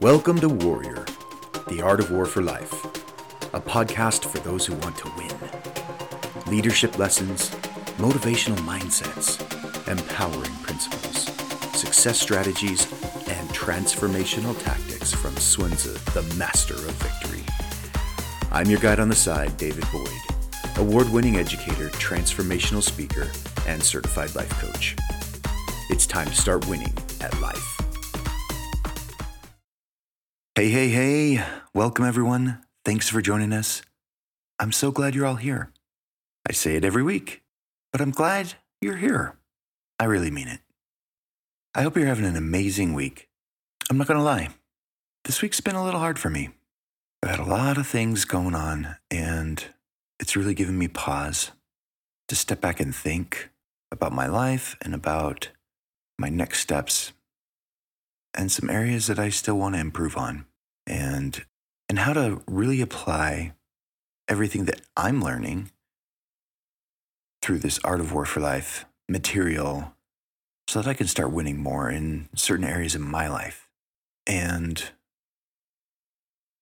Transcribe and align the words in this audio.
Welcome 0.00 0.40
to 0.40 0.48
Warrior, 0.48 1.04
the 1.68 1.82
Art 1.82 2.00
of 2.00 2.10
War 2.10 2.24
for 2.24 2.42
Life, 2.42 2.84
a 3.54 3.60
podcast 3.60 4.24
for 4.24 4.38
those 4.38 4.66
who 4.66 4.74
want 4.76 4.96
to 4.98 5.12
win. 5.16 5.32
Leadership 6.46 6.98
lessons, 6.98 7.50
motivational 7.98 8.56
mindsets, 8.58 9.40
empowering 9.88 10.52
principles, 10.62 11.24
success 11.78 12.20
strategies, 12.20 12.90
and 13.28 13.48
transformational 13.50 14.60
tactics 14.62 15.12
from 15.12 15.36
Sun 15.36 15.72
Tzu, 15.72 15.92
the 16.12 16.34
master 16.36 16.74
of 16.74 16.92
victory. 16.92 17.44
I'm 18.50 18.68
your 18.68 18.80
guide 18.80 19.00
on 19.00 19.08
the 19.08 19.14
side, 19.14 19.56
David 19.56 19.84
Boyd, 19.92 20.08
award 20.78 21.10
winning 21.12 21.36
educator, 21.36 21.88
transformational 21.90 22.82
speaker, 22.82 23.30
and 23.66 23.82
certified 23.82 24.34
life 24.34 24.50
coach. 24.60 24.96
It's 25.90 26.06
time 26.06 26.28
to 26.28 26.34
start 26.34 26.66
winning 26.68 26.92
at 27.20 27.38
life. 27.40 27.71
Hey, 30.62 30.70
hey, 30.70 30.90
hey. 30.90 31.44
Welcome, 31.74 32.04
everyone. 32.04 32.62
Thanks 32.84 33.08
for 33.08 33.20
joining 33.20 33.52
us. 33.52 33.82
I'm 34.60 34.70
so 34.70 34.92
glad 34.92 35.12
you're 35.12 35.26
all 35.26 35.34
here. 35.34 35.72
I 36.48 36.52
say 36.52 36.76
it 36.76 36.84
every 36.84 37.02
week, 37.02 37.42
but 37.90 38.00
I'm 38.00 38.12
glad 38.12 38.54
you're 38.80 38.98
here. 38.98 39.34
I 39.98 40.04
really 40.04 40.30
mean 40.30 40.46
it. 40.46 40.60
I 41.74 41.82
hope 41.82 41.96
you're 41.96 42.06
having 42.06 42.26
an 42.26 42.36
amazing 42.36 42.94
week. 42.94 43.28
I'm 43.90 43.98
not 43.98 44.06
going 44.06 44.18
to 44.18 44.22
lie, 44.22 44.50
this 45.24 45.42
week's 45.42 45.60
been 45.60 45.74
a 45.74 45.84
little 45.84 45.98
hard 45.98 46.20
for 46.20 46.30
me. 46.30 46.50
I've 47.24 47.30
had 47.30 47.40
a 47.40 47.50
lot 47.50 47.76
of 47.76 47.88
things 47.88 48.24
going 48.24 48.54
on, 48.54 48.94
and 49.10 49.64
it's 50.20 50.36
really 50.36 50.54
given 50.54 50.78
me 50.78 50.86
pause 50.86 51.50
to 52.28 52.36
step 52.36 52.60
back 52.60 52.78
and 52.78 52.94
think 52.94 53.50
about 53.90 54.12
my 54.12 54.28
life 54.28 54.76
and 54.80 54.94
about 54.94 55.48
my 56.20 56.28
next 56.28 56.60
steps 56.60 57.12
and 58.32 58.52
some 58.52 58.70
areas 58.70 59.08
that 59.08 59.18
I 59.18 59.28
still 59.28 59.58
want 59.58 59.74
to 59.74 59.80
improve 59.80 60.16
on 60.16 60.46
and 60.86 61.44
and 61.88 61.98
how 61.98 62.12
to 62.12 62.42
really 62.46 62.80
apply 62.80 63.52
everything 64.28 64.64
that 64.64 64.80
I'm 64.96 65.22
learning 65.22 65.70
through 67.42 67.58
this 67.58 67.78
art 67.84 68.00
of 68.00 68.12
war 68.12 68.24
for 68.24 68.40
life 68.40 68.86
material 69.08 69.94
so 70.68 70.80
that 70.80 70.88
I 70.88 70.94
can 70.94 71.06
start 71.06 71.32
winning 71.32 71.58
more 71.58 71.90
in 71.90 72.28
certain 72.34 72.64
areas 72.64 72.94
in 72.94 73.02
my 73.02 73.28
life 73.28 73.68
and 74.26 74.90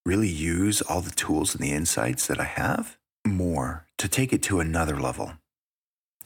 really 0.04 0.28
use 0.28 0.82
all 0.82 1.00
the 1.00 1.10
tools 1.10 1.54
and 1.54 1.62
the 1.62 1.72
insights 1.72 2.26
that 2.26 2.40
I 2.40 2.44
have 2.44 2.98
more 3.24 3.86
to 3.98 4.08
take 4.08 4.32
it 4.32 4.42
to 4.44 4.60
another 4.60 4.98
level 4.98 5.34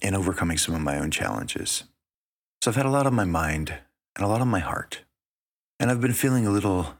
in 0.00 0.14
overcoming 0.14 0.56
some 0.56 0.74
of 0.74 0.80
my 0.80 0.98
own 0.98 1.10
challenges. 1.10 1.84
So 2.62 2.70
I've 2.70 2.76
had 2.76 2.86
a 2.86 2.90
lot 2.90 3.06
on 3.06 3.14
my 3.14 3.24
mind 3.24 3.74
and 4.16 4.24
a 4.24 4.28
lot 4.28 4.40
on 4.40 4.48
my 4.48 4.60
heart. 4.60 5.00
And 5.80 5.90
I've 5.90 6.00
been 6.00 6.12
feeling 6.12 6.46
a 6.46 6.50
little 6.50 6.94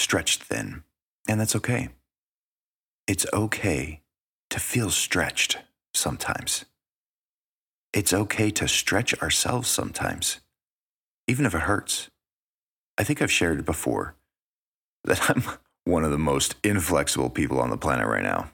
stretched 0.00 0.42
thin, 0.42 0.82
and 1.28 1.40
that's 1.40 1.54
okay. 1.54 1.90
It's 3.06 3.26
okay 3.32 4.00
to 4.48 4.58
feel 4.58 4.90
stretched 4.90 5.58
sometimes. 5.92 6.64
It's 7.92 8.12
okay 8.12 8.50
to 8.52 8.66
stretch 8.66 9.14
ourselves 9.20 9.68
sometimes, 9.68 10.40
even 11.28 11.44
if 11.44 11.54
it 11.54 11.62
hurts. 11.62 12.08
I 12.98 13.04
think 13.04 13.20
I've 13.20 13.30
shared 13.30 13.58
it 13.58 13.64
before 13.66 14.14
that 15.04 15.30
I'm 15.30 15.42
one 15.84 16.04
of 16.04 16.10
the 16.10 16.18
most 16.18 16.54
inflexible 16.64 17.30
people 17.30 17.60
on 17.60 17.70
the 17.70 17.76
planet 17.76 18.06
right 18.06 18.22
now. 18.22 18.50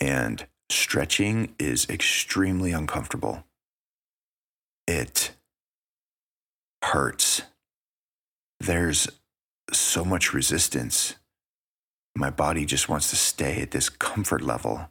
And 0.00 0.46
stretching 0.68 1.54
is 1.58 1.88
extremely 1.88 2.72
uncomfortable. 2.72 3.44
It 4.86 5.32
hurts. 6.82 7.42
There's 8.60 9.08
so 9.72 10.04
much 10.04 10.32
resistance. 10.32 11.16
My 12.16 12.30
body 12.30 12.64
just 12.64 12.88
wants 12.88 13.10
to 13.10 13.16
stay 13.16 13.60
at 13.60 13.72
this 13.72 13.88
comfort 13.88 14.42
level. 14.42 14.90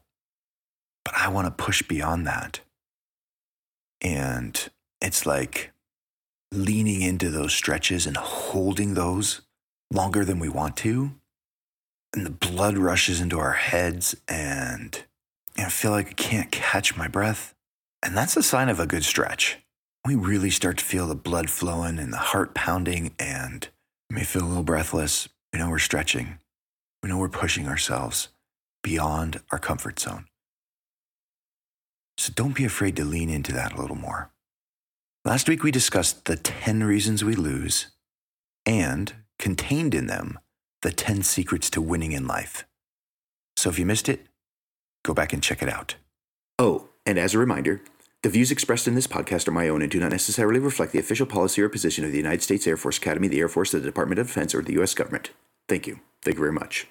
But 1.03 1.15
I 1.15 1.27
want 1.27 1.45
to 1.47 1.63
push 1.63 1.81
beyond 1.81 2.25
that. 2.27 2.59
And 4.01 4.69
it's 5.01 5.25
like 5.25 5.71
leaning 6.51 7.01
into 7.01 7.29
those 7.29 7.53
stretches 7.53 8.05
and 8.05 8.17
holding 8.17 8.93
those 8.93 9.41
longer 9.91 10.25
than 10.25 10.39
we 10.39 10.49
want 10.49 10.77
to. 10.77 11.11
And 12.13 12.25
the 12.25 12.31
blood 12.31 12.77
rushes 12.77 13.19
into 13.19 13.39
our 13.39 13.53
heads, 13.53 14.15
and 14.27 15.03
I 15.57 15.69
feel 15.69 15.91
like 15.91 16.07
I 16.07 16.13
can't 16.13 16.51
catch 16.51 16.95
my 16.95 17.07
breath. 17.07 17.53
And 18.01 18.15
that's 18.15 18.37
a 18.37 18.43
sign 18.43 18.69
of 18.69 18.79
a 18.79 18.87
good 18.87 19.03
stretch. 19.03 19.57
We 20.05 20.15
really 20.15 20.49
start 20.49 20.77
to 20.77 20.85
feel 20.85 21.07
the 21.07 21.15
blood 21.15 21.49
flowing 21.49 21.99
and 21.99 22.13
the 22.13 22.17
heart 22.17 22.53
pounding, 22.53 23.13
and 23.19 23.67
we 24.09 24.15
may 24.17 24.23
feel 24.23 24.43
a 24.43 24.47
little 24.47 24.63
breathless. 24.63 25.29
We 25.51 25.59
know 25.59 25.69
we're 25.69 25.79
stretching. 25.79 26.39
We 27.01 27.09
know 27.09 27.17
we're 27.17 27.29
pushing 27.29 27.67
ourselves 27.67 28.29
beyond 28.83 29.41
our 29.51 29.59
comfort 29.59 29.99
zone. 29.99 30.25
So 32.17 32.31
don't 32.35 32.55
be 32.55 32.65
afraid 32.65 32.95
to 32.97 33.05
lean 33.05 33.29
into 33.29 33.51
that 33.53 33.73
a 33.73 33.81
little 33.81 33.95
more. 33.95 34.31
Last 35.25 35.49
week 35.49 35.63
we 35.63 35.71
discussed 35.71 36.25
the 36.25 36.35
10 36.35 36.83
reasons 36.83 37.23
we 37.23 37.35
lose 37.35 37.87
and 38.65 39.13
contained 39.39 39.93
in 39.93 40.07
them 40.07 40.39
the 40.81 40.91
10 40.91 41.23
secrets 41.23 41.69
to 41.71 41.81
winning 41.81 42.11
in 42.11 42.27
life. 42.27 42.65
So 43.57 43.69
if 43.69 43.79
you 43.79 43.85
missed 43.85 44.07
it, 44.07 44.27
go 45.03 45.13
back 45.13 45.33
and 45.33 45.41
check 45.41 45.63
it 45.63 45.69
out. 45.69 45.95
Oh, 46.59 46.89
and 47.05 47.17
as 47.17 47.33
a 47.33 47.39
reminder, 47.39 47.81
the 48.25 48.31
views 48.31 48.49
expressed 48.49 48.87
in 48.87 48.95
this 48.95 49.05
podcast 49.05 49.47
are 49.47 49.51
my 49.51 49.69
own 49.69 49.83
and 49.83 49.91
do 49.91 49.99
not 49.99 50.09
necessarily 50.09 50.59
reflect 50.59 50.91
the 50.91 50.97
official 50.97 51.27
policy 51.27 51.61
or 51.61 51.69
position 51.69 52.03
of 52.03 52.09
the 52.09 52.17
United 52.17 52.41
States 52.41 52.65
Air 52.65 52.75
Force 52.75 52.97
Academy, 52.97 53.27
the 53.27 53.39
Air 53.39 53.47
Force, 53.47 53.69
the 53.69 53.79
Department 53.79 54.17
of 54.17 54.25
Defense, 54.25 54.55
or 54.55 54.63
the 54.63 54.73
U.S. 54.73 54.95
government. 54.95 55.29
Thank 55.67 55.85
you. 55.85 55.99
Thank 56.23 56.37
you 56.37 56.39
very 56.39 56.51
much. 56.51 56.87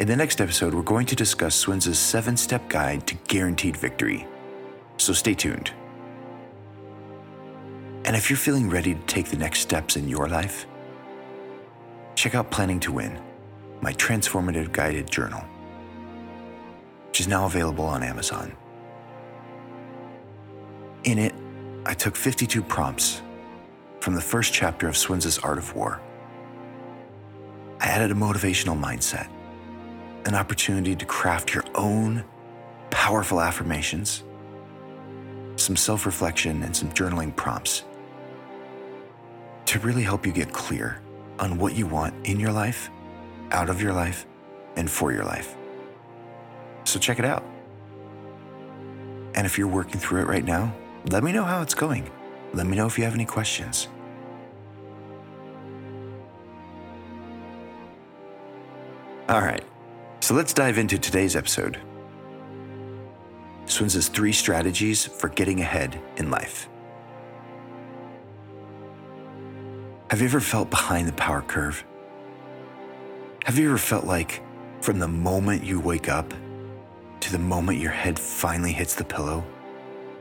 In 0.00 0.08
the 0.08 0.16
next 0.16 0.40
episode, 0.40 0.74
we're 0.74 0.82
going 0.82 1.06
to 1.06 1.14
discuss 1.14 1.54
Tzu's 1.54 2.00
seven 2.00 2.36
step 2.36 2.68
guide 2.68 3.06
to 3.06 3.14
guaranteed 3.28 3.76
victory. 3.76 4.26
So 4.96 5.12
stay 5.12 5.34
tuned. 5.34 5.70
And 8.04 8.16
if 8.16 8.28
you're 8.28 8.36
feeling 8.36 8.68
ready 8.68 8.96
to 8.96 9.00
take 9.02 9.28
the 9.28 9.36
next 9.36 9.60
steps 9.60 9.96
in 9.96 10.08
your 10.08 10.26
life, 10.26 10.66
check 12.16 12.34
out 12.34 12.50
Planning 12.50 12.80
to 12.80 12.90
Win, 12.90 13.22
my 13.82 13.92
transformative 13.92 14.72
guided 14.72 15.08
journal, 15.08 15.44
which 17.06 17.20
is 17.20 17.28
now 17.28 17.46
available 17.46 17.84
on 17.84 18.02
Amazon. 18.02 18.56
In 21.04 21.18
it, 21.18 21.34
I 21.86 21.94
took 21.94 22.14
52 22.14 22.62
prompts 22.62 23.22
from 24.00 24.14
the 24.14 24.20
first 24.20 24.52
chapter 24.52 24.86
of 24.86 24.96
Sun 24.96 25.22
Art 25.42 25.56
of 25.56 25.74
War. 25.74 26.00
I 27.80 27.86
added 27.86 28.10
a 28.10 28.14
motivational 28.14 28.78
mindset, 28.78 29.28
an 30.26 30.34
opportunity 30.34 30.94
to 30.94 31.06
craft 31.06 31.54
your 31.54 31.64
own 31.74 32.22
powerful 32.90 33.40
affirmations, 33.40 34.24
some 35.56 35.74
self 35.74 36.04
reflection, 36.04 36.62
and 36.62 36.76
some 36.76 36.90
journaling 36.90 37.34
prompts 37.34 37.84
to 39.64 39.78
really 39.78 40.02
help 40.02 40.26
you 40.26 40.32
get 40.32 40.52
clear 40.52 41.00
on 41.38 41.56
what 41.56 41.74
you 41.74 41.86
want 41.86 42.14
in 42.26 42.38
your 42.38 42.52
life, 42.52 42.90
out 43.52 43.70
of 43.70 43.80
your 43.80 43.94
life, 43.94 44.26
and 44.76 44.90
for 44.90 45.12
your 45.12 45.24
life. 45.24 45.56
So 46.84 46.98
check 46.98 47.18
it 47.18 47.24
out. 47.24 47.44
And 49.34 49.46
if 49.46 49.56
you're 49.56 49.68
working 49.68 49.98
through 49.98 50.20
it 50.22 50.26
right 50.26 50.44
now, 50.44 50.74
let 51.08 51.24
me 51.24 51.32
know 51.32 51.44
how 51.44 51.62
it's 51.62 51.74
going. 51.74 52.10
Let 52.52 52.66
me 52.66 52.76
know 52.76 52.86
if 52.86 52.98
you 52.98 53.04
have 53.04 53.14
any 53.14 53.24
questions. 53.24 53.88
All 59.28 59.40
right, 59.40 59.62
so 60.20 60.34
let's 60.34 60.52
dive 60.52 60.76
into 60.76 60.98
today's 60.98 61.36
episode. 61.36 61.78
Tzu's 63.66 64.08
three 64.08 64.32
strategies 64.32 65.06
for 65.06 65.28
getting 65.28 65.60
ahead 65.60 66.00
in 66.16 66.30
life. 66.30 66.68
Have 70.10 70.20
you 70.20 70.26
ever 70.26 70.40
felt 70.40 70.70
behind 70.70 71.06
the 71.06 71.12
power 71.12 71.42
curve? 71.42 71.84
Have 73.44 73.56
you 73.56 73.68
ever 73.68 73.78
felt 73.78 74.04
like 74.04 74.42
from 74.80 74.98
the 74.98 75.06
moment 75.06 75.62
you 75.62 75.78
wake 75.78 76.08
up 76.08 76.34
to 77.20 77.32
the 77.32 77.38
moment 77.38 77.78
your 77.78 77.92
head 77.92 78.18
finally 78.18 78.72
hits 78.72 78.96
the 78.96 79.04
pillow, 79.04 79.44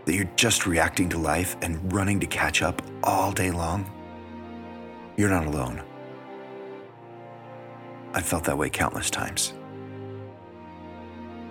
that 0.09 0.15
you're 0.15 0.31
just 0.35 0.65
reacting 0.65 1.07
to 1.07 1.19
life 1.19 1.55
and 1.61 1.93
running 1.93 2.19
to 2.19 2.25
catch 2.25 2.63
up 2.63 2.81
all 3.03 3.31
day 3.31 3.51
long? 3.51 3.87
You're 5.17 5.29
not 5.29 5.45
alone. 5.45 5.83
I've 8.15 8.25
felt 8.25 8.43
that 8.45 8.57
way 8.57 8.71
countless 8.71 9.11
times. 9.11 9.53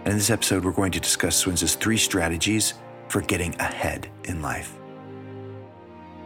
And 0.00 0.08
in 0.08 0.16
this 0.16 0.30
episode, 0.30 0.64
we're 0.64 0.72
going 0.72 0.90
to 0.90 0.98
discuss 0.98 1.40
Tzu's 1.40 1.76
three 1.76 1.96
strategies 1.96 2.74
for 3.06 3.20
getting 3.20 3.54
ahead 3.60 4.10
in 4.24 4.42
life. 4.42 4.76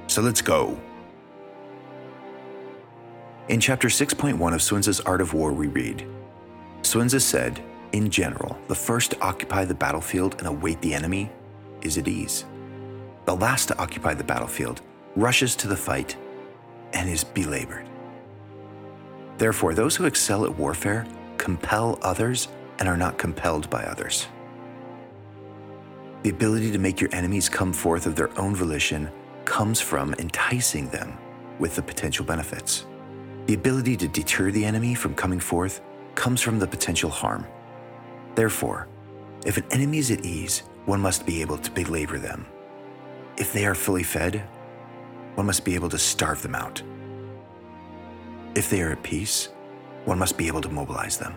So 0.06 0.22
let's 0.22 0.40
go. 0.40 0.80
In 3.50 3.60
chapter 3.60 3.88
6.1 3.88 4.54
of 4.54 4.62
Tzu's 4.62 5.00
Art 5.00 5.20
of 5.20 5.34
War, 5.34 5.52
we 5.52 5.66
read 5.66 6.06
Tzu 6.80 7.18
said, 7.18 7.62
in 7.92 8.08
general, 8.08 8.58
the 8.68 8.74
first 8.74 9.10
to 9.10 9.20
occupy 9.20 9.66
the 9.66 9.74
battlefield 9.74 10.36
and 10.38 10.46
await 10.46 10.80
the 10.80 10.94
enemy 10.94 11.30
is 11.84 11.98
at 11.98 12.08
ease. 12.08 12.44
The 13.24 13.36
last 13.36 13.66
to 13.66 13.78
occupy 13.78 14.14
the 14.14 14.24
battlefield 14.24 14.82
rushes 15.16 15.54
to 15.56 15.68
the 15.68 15.76
fight 15.76 16.16
and 16.92 17.08
is 17.08 17.24
belabored. 17.24 17.88
Therefore, 19.38 19.74
those 19.74 19.96
who 19.96 20.04
excel 20.04 20.44
at 20.44 20.58
warfare 20.58 21.06
compel 21.38 21.98
others 22.02 22.48
and 22.78 22.88
are 22.88 22.96
not 22.96 23.18
compelled 23.18 23.68
by 23.70 23.84
others. 23.84 24.26
The 26.22 26.30
ability 26.30 26.70
to 26.70 26.78
make 26.78 27.00
your 27.00 27.10
enemies 27.12 27.48
come 27.48 27.72
forth 27.72 28.06
of 28.06 28.14
their 28.14 28.36
own 28.38 28.54
volition 28.54 29.10
comes 29.44 29.80
from 29.80 30.14
enticing 30.14 30.88
them 30.88 31.18
with 31.58 31.74
the 31.74 31.82
potential 31.82 32.24
benefits. 32.24 32.86
The 33.46 33.54
ability 33.54 33.96
to 33.96 34.08
deter 34.08 34.50
the 34.50 34.64
enemy 34.64 34.94
from 34.94 35.14
coming 35.14 35.40
forth 35.40 35.80
comes 36.14 36.40
from 36.40 36.58
the 36.58 36.66
potential 36.66 37.10
harm. 37.10 37.44
Therefore, 38.36 38.86
if 39.44 39.56
an 39.56 39.64
enemy 39.72 39.98
is 39.98 40.10
at 40.12 40.24
ease, 40.24 40.62
one 40.86 41.00
must 41.00 41.26
be 41.26 41.40
able 41.40 41.58
to 41.58 41.70
belabor 41.70 42.18
them. 42.18 42.46
If 43.36 43.52
they 43.52 43.66
are 43.66 43.74
fully 43.74 44.02
fed, 44.02 44.42
one 45.34 45.46
must 45.46 45.64
be 45.64 45.74
able 45.74 45.88
to 45.90 45.98
starve 45.98 46.42
them 46.42 46.54
out. 46.54 46.82
If 48.54 48.68
they 48.68 48.82
are 48.82 48.92
at 48.92 49.02
peace, 49.02 49.48
one 50.04 50.18
must 50.18 50.36
be 50.36 50.46
able 50.46 50.60
to 50.60 50.68
mobilize 50.68 51.16
them. 51.16 51.34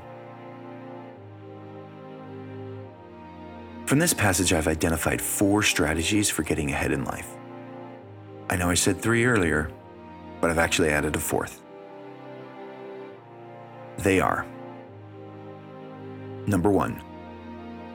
From 3.85 3.99
this 3.99 4.13
passage, 4.13 4.51
I've 4.51 4.67
identified 4.67 5.21
four 5.21 5.61
strategies 5.61 6.29
for 6.29 6.43
getting 6.43 6.71
ahead 6.71 6.91
in 6.91 7.05
life. 7.05 7.35
I 8.49 8.55
know 8.55 8.69
I 8.69 8.73
said 8.73 8.99
three 8.99 9.25
earlier, 9.25 9.69
but 10.41 10.49
I've 10.49 10.57
actually 10.57 10.89
added 10.89 11.15
a 11.15 11.19
fourth. 11.19 11.61
They 13.97 14.19
are 14.19 14.45
Number 16.47 16.69
one, 16.69 17.01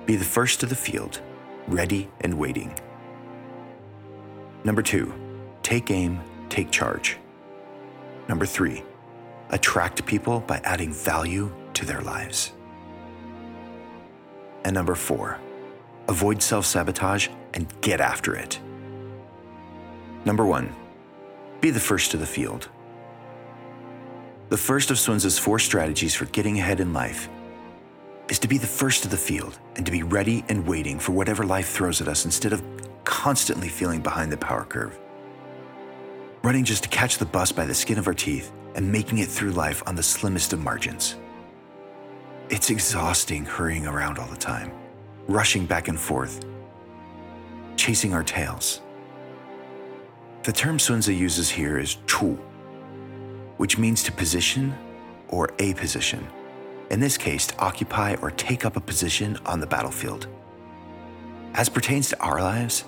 be 0.06 0.16
the 0.16 0.24
first 0.24 0.58
to 0.60 0.66
the 0.66 0.74
field, 0.74 1.20
ready 1.70 2.08
and 2.20 2.38
waiting. 2.38 2.76
Number 4.64 4.82
two, 4.82 5.14
take 5.62 5.90
aim, 5.90 6.20
take 6.48 6.70
charge. 6.70 7.16
Number 8.28 8.44
three, 8.44 8.82
attract 9.50 10.04
people 10.04 10.40
by 10.40 10.60
adding 10.64 10.92
value 10.92 11.52
to 11.74 11.86
their 11.86 12.00
lives. 12.00 12.52
And 14.64 14.74
number 14.74 14.94
four, 14.94 15.38
avoid 16.08 16.42
self 16.42 16.66
sabotage 16.66 17.28
and 17.54 17.72
get 17.80 18.00
after 18.00 18.34
it. 18.34 18.60
Number 20.24 20.44
one, 20.44 20.74
be 21.60 21.70
the 21.70 21.80
first 21.80 22.10
to 22.10 22.16
the 22.16 22.26
field. 22.26 22.68
The 24.50 24.56
first 24.56 24.90
of 24.90 24.98
Sun 24.98 25.20
four 25.20 25.58
strategies 25.58 26.14
for 26.14 26.24
getting 26.26 26.58
ahead 26.58 26.80
in 26.80 26.92
life 26.92 27.28
is 28.30 28.38
to 28.38 28.48
be 28.48 28.58
the 28.58 28.66
first 28.66 29.02
to 29.02 29.08
the 29.08 29.16
field 29.16 29.58
and 29.74 29.84
to 29.84 29.90
be 29.90 30.04
ready 30.04 30.44
and 30.48 30.66
waiting 30.66 31.00
for 31.00 31.12
whatever 31.12 31.44
life 31.44 31.68
throws 31.68 32.00
at 32.00 32.06
us 32.06 32.24
instead 32.24 32.52
of 32.52 32.62
constantly 33.04 33.68
feeling 33.68 34.00
behind 34.00 34.30
the 34.30 34.36
power 34.36 34.64
curve. 34.64 34.98
Running 36.42 36.64
just 36.64 36.84
to 36.84 36.88
catch 36.88 37.18
the 37.18 37.26
bus 37.26 37.50
by 37.50 37.66
the 37.66 37.74
skin 37.74 37.98
of 37.98 38.06
our 38.06 38.14
teeth 38.14 38.52
and 38.76 38.90
making 38.90 39.18
it 39.18 39.28
through 39.28 39.50
life 39.50 39.82
on 39.86 39.96
the 39.96 40.02
slimmest 40.02 40.52
of 40.52 40.60
margins. 40.60 41.16
It's 42.50 42.70
exhausting 42.70 43.44
hurrying 43.44 43.86
around 43.86 44.18
all 44.18 44.28
the 44.28 44.36
time, 44.36 44.72
rushing 45.26 45.66
back 45.66 45.88
and 45.88 45.98
forth, 45.98 46.44
chasing 47.76 48.14
our 48.14 48.22
tails. 48.22 48.80
The 50.44 50.52
term 50.52 50.78
Sun 50.78 51.00
Tzu 51.00 51.12
uses 51.12 51.50
here 51.50 51.78
is 51.78 51.96
chu, 52.06 52.34
which 53.56 53.76
means 53.76 54.04
to 54.04 54.12
position 54.12 54.72
or 55.28 55.50
a 55.58 55.74
position 55.74 56.26
in 56.90 57.00
this 57.00 57.16
case, 57.16 57.46
to 57.46 57.58
occupy 57.58 58.16
or 58.20 58.30
take 58.32 58.64
up 58.64 58.76
a 58.76 58.80
position 58.80 59.38
on 59.46 59.60
the 59.60 59.66
battlefield. 59.66 60.26
As 61.54 61.68
pertains 61.68 62.08
to 62.10 62.20
our 62.20 62.40
lives, 62.40 62.84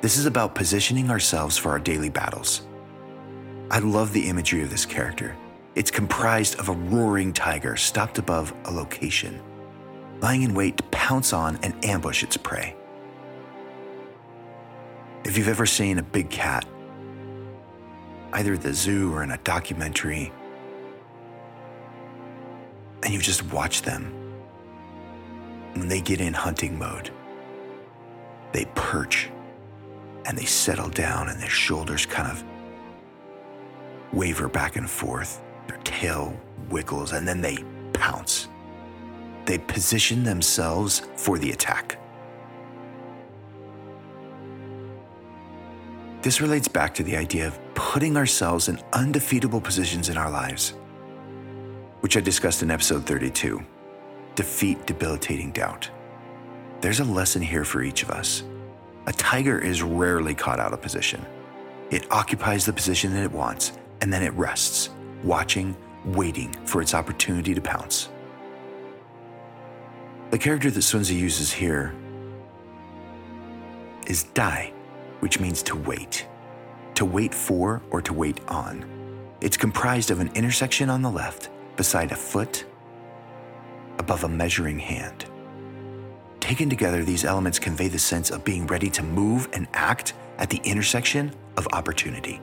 this 0.00 0.18
is 0.18 0.26
about 0.26 0.54
positioning 0.54 1.10
ourselves 1.10 1.56
for 1.56 1.70
our 1.70 1.78
daily 1.78 2.10
battles. 2.10 2.62
I 3.70 3.78
love 3.78 4.12
the 4.12 4.28
imagery 4.28 4.62
of 4.62 4.70
this 4.70 4.84
character. 4.84 5.36
It's 5.74 5.90
comprised 5.90 6.58
of 6.60 6.68
a 6.68 6.72
roaring 6.72 7.32
tiger 7.32 7.76
stopped 7.76 8.18
above 8.18 8.54
a 8.66 8.70
location, 8.70 9.40
lying 10.20 10.42
in 10.42 10.54
wait 10.54 10.76
to 10.76 10.82
pounce 10.84 11.32
on 11.32 11.58
and 11.62 11.84
ambush 11.84 12.22
its 12.22 12.36
prey. 12.36 12.76
If 15.24 15.38
you've 15.38 15.48
ever 15.48 15.66
seen 15.66 15.98
a 15.98 16.02
big 16.02 16.28
cat, 16.28 16.66
either 18.34 18.54
at 18.54 18.62
the 18.62 18.74
zoo 18.74 19.12
or 19.12 19.22
in 19.22 19.30
a 19.30 19.38
documentary, 19.38 20.32
and 23.04 23.12
you 23.12 23.20
just 23.20 23.42
watch 23.52 23.82
them. 23.82 24.12
When 25.74 25.88
they 25.88 26.00
get 26.00 26.20
in 26.20 26.32
hunting 26.32 26.78
mode, 26.78 27.10
they 28.52 28.64
perch 28.74 29.30
and 30.24 30.38
they 30.38 30.46
settle 30.46 30.88
down, 30.88 31.28
and 31.28 31.38
their 31.40 31.50
shoulders 31.50 32.06
kind 32.06 32.30
of 32.30 32.42
waver 34.14 34.48
back 34.48 34.76
and 34.76 34.88
forth. 34.88 35.42
Their 35.68 35.76
tail 35.84 36.34
wiggles, 36.70 37.12
and 37.12 37.28
then 37.28 37.42
they 37.42 37.58
pounce. 37.92 38.48
They 39.44 39.58
position 39.58 40.24
themselves 40.24 41.02
for 41.16 41.38
the 41.38 41.50
attack. 41.50 41.98
This 46.22 46.40
relates 46.40 46.68
back 46.68 46.94
to 46.94 47.02
the 47.02 47.18
idea 47.18 47.46
of 47.46 47.58
putting 47.74 48.16
ourselves 48.16 48.70
in 48.70 48.80
undefeatable 48.94 49.60
positions 49.60 50.08
in 50.08 50.16
our 50.16 50.30
lives 50.30 50.72
which 52.04 52.18
I 52.18 52.20
discussed 52.20 52.62
in 52.62 52.70
episode 52.70 53.06
32 53.06 53.64
Defeat 54.34 54.84
Debilitating 54.84 55.52
Doubt. 55.52 55.88
There's 56.82 57.00
a 57.00 57.04
lesson 57.04 57.40
here 57.40 57.64
for 57.64 57.82
each 57.82 58.02
of 58.02 58.10
us. 58.10 58.42
A 59.06 59.12
tiger 59.14 59.58
is 59.58 59.82
rarely 59.82 60.34
caught 60.34 60.60
out 60.60 60.74
of 60.74 60.82
position. 60.82 61.24
It 61.90 62.06
occupies 62.12 62.66
the 62.66 62.74
position 62.74 63.14
that 63.14 63.24
it 63.24 63.32
wants, 63.32 63.72
and 64.02 64.12
then 64.12 64.22
it 64.22 64.34
rests, 64.34 64.90
watching, 65.22 65.74
waiting 66.04 66.52
for 66.66 66.82
its 66.82 66.92
opportunity 66.92 67.54
to 67.54 67.60
pounce. 67.62 68.10
The 70.30 70.36
character 70.36 70.70
that 70.70 70.80
Tzu 70.80 71.14
uses 71.14 71.54
here 71.54 71.94
is 74.06 74.24
Dai, 74.24 74.74
which 75.20 75.40
means 75.40 75.62
to 75.62 75.74
wait, 75.74 76.26
to 76.96 77.06
wait 77.06 77.32
for 77.32 77.80
or 77.90 78.02
to 78.02 78.12
wait 78.12 78.46
on. 78.48 78.84
It's 79.40 79.56
comprised 79.56 80.10
of 80.10 80.20
an 80.20 80.30
intersection 80.34 80.90
on 80.90 81.00
the 81.00 81.10
left 81.10 81.48
beside 81.76 82.12
a 82.12 82.16
foot, 82.16 82.64
above 83.98 84.24
a 84.24 84.28
measuring 84.28 84.78
hand. 84.78 85.26
Taken 86.40 86.68
together, 86.68 87.02
these 87.02 87.24
elements 87.24 87.58
convey 87.58 87.88
the 87.88 87.98
sense 87.98 88.30
of 88.30 88.44
being 88.44 88.66
ready 88.66 88.90
to 88.90 89.02
move 89.02 89.48
and 89.52 89.66
act 89.72 90.12
at 90.38 90.50
the 90.50 90.60
intersection 90.64 91.34
of 91.56 91.66
opportunity. 91.72 92.40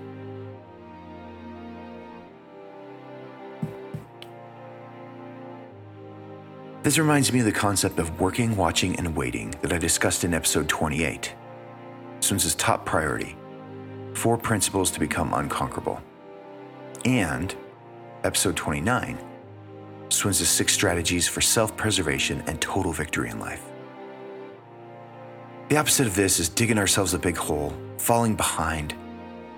This 6.84 6.98
reminds 6.98 7.32
me 7.32 7.40
of 7.40 7.46
the 7.46 7.52
concept 7.52 8.00
of 8.00 8.20
working, 8.20 8.58
watching, 8.58 8.96
and 8.96 9.16
waiting 9.16 9.54
that 9.62 9.72
I 9.72 9.78
discussed 9.78 10.24
in 10.24 10.34
episode 10.34 10.68
28. 10.68 11.36
Sun 12.22 12.40
Tzu's 12.40 12.56
top 12.56 12.86
priority 12.86 13.36
four 14.14 14.38
principles 14.38 14.92
to 14.92 15.00
become 15.00 15.34
unconquerable. 15.34 16.02
And 17.06 17.56
episode 18.24 18.56
29, 18.56 19.18
Sun 20.10 20.34
Tzu's 20.34 20.50
six 20.50 20.74
strategies 20.74 21.28
for 21.28 21.42
self 21.42 21.76
preservation 21.78 22.44
and 22.48 22.60
total 22.62 22.92
victory 22.92 23.30
in 23.30 23.40
life. 23.40 23.64
The 25.70 25.78
opposite 25.78 26.08
of 26.08 26.16
this 26.16 26.40
is 26.40 26.50
digging 26.50 26.78
ourselves 26.78 27.14
a 27.14 27.20
big 27.20 27.38
hole, 27.38 27.74
falling 27.98 28.36
behind, 28.36 28.94